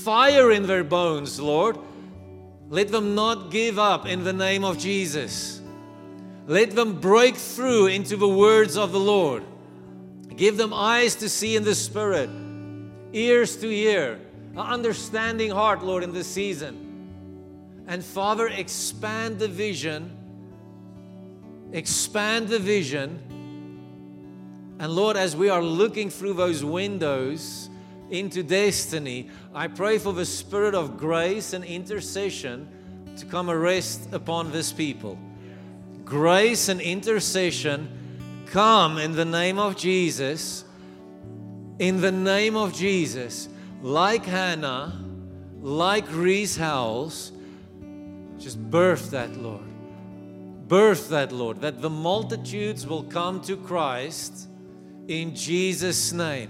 fire 0.04 0.52
in 0.52 0.68
their 0.68 0.84
bones, 0.84 1.40
Lord. 1.40 1.78
Let 2.70 2.90
them 2.90 3.16
not 3.16 3.52
give 3.52 3.80
up 3.80 4.06
in 4.06 4.26
the 4.26 4.34
name 4.34 4.66
of 4.66 4.78
Jesus. 4.78 5.62
Let 6.48 6.72
them 6.72 7.00
break 7.00 7.38
through 7.38 7.88
into 7.88 8.18
the 8.18 8.28
words 8.28 8.76
of 8.76 8.92
the 8.92 9.00
Lord. 9.00 9.44
Give 10.36 10.58
them 10.58 10.74
eyes 10.74 11.16
to 11.16 11.30
see 11.30 11.56
in 11.56 11.64
the 11.64 11.76
Spirit, 11.76 12.30
ears 13.14 13.56
to 13.58 13.70
hear, 13.70 14.20
an 14.54 14.60
understanding 14.60 15.52
heart, 15.52 15.84
Lord, 15.84 16.04
in 16.04 16.12
this 16.12 16.28
season. 16.28 16.81
And 17.92 18.02
Father, 18.02 18.48
expand 18.48 19.38
the 19.38 19.50
vision. 19.50 20.18
Expand 21.74 22.48
the 22.48 22.58
vision. 22.58 23.20
And 24.80 24.94
Lord, 24.94 25.18
as 25.18 25.36
we 25.36 25.50
are 25.50 25.62
looking 25.62 26.10
through 26.10 26.36
those 26.36 26.64
windows 26.64 27.70
into 28.10 28.44
destiny, 28.44 29.30
I 29.54 29.68
pray 29.68 29.98
for 29.98 30.14
the 30.14 30.26
spirit 30.26 30.74
of 30.74 30.98
grace 30.98 31.52
and 31.52 31.66
intercession 31.66 32.70
to 33.18 33.26
come 33.26 33.50
and 33.50 33.62
rest 33.62 34.08
upon 34.14 34.54
this 34.54 34.72
people. 34.72 35.20
Grace 36.06 36.70
and 36.70 36.80
intercession 36.80 37.90
come 38.46 39.00
in 39.00 39.12
the 39.12 39.26
name 39.26 39.60
of 39.60 39.76
Jesus. 39.76 40.64
In 41.78 42.00
the 42.00 42.14
name 42.14 42.56
of 42.56 42.74
Jesus, 42.74 43.50
like 43.82 44.24
Hannah, 44.24 44.98
like 45.60 46.06
Rees 46.10 46.56
Howells, 46.56 47.34
just 48.42 48.60
birth 48.70 49.12
that, 49.12 49.38
Lord. 49.38 49.64
Birth 50.68 51.10
that, 51.10 51.32
Lord, 51.32 51.62
that 51.62 51.82
the 51.82 51.90
multitudes 51.90 52.88
will 52.88 53.04
come 53.04 53.42
to 53.42 53.56
Christ 53.56 54.50
in 55.08 55.36
Jesus' 55.36 56.12
name. 56.12 56.50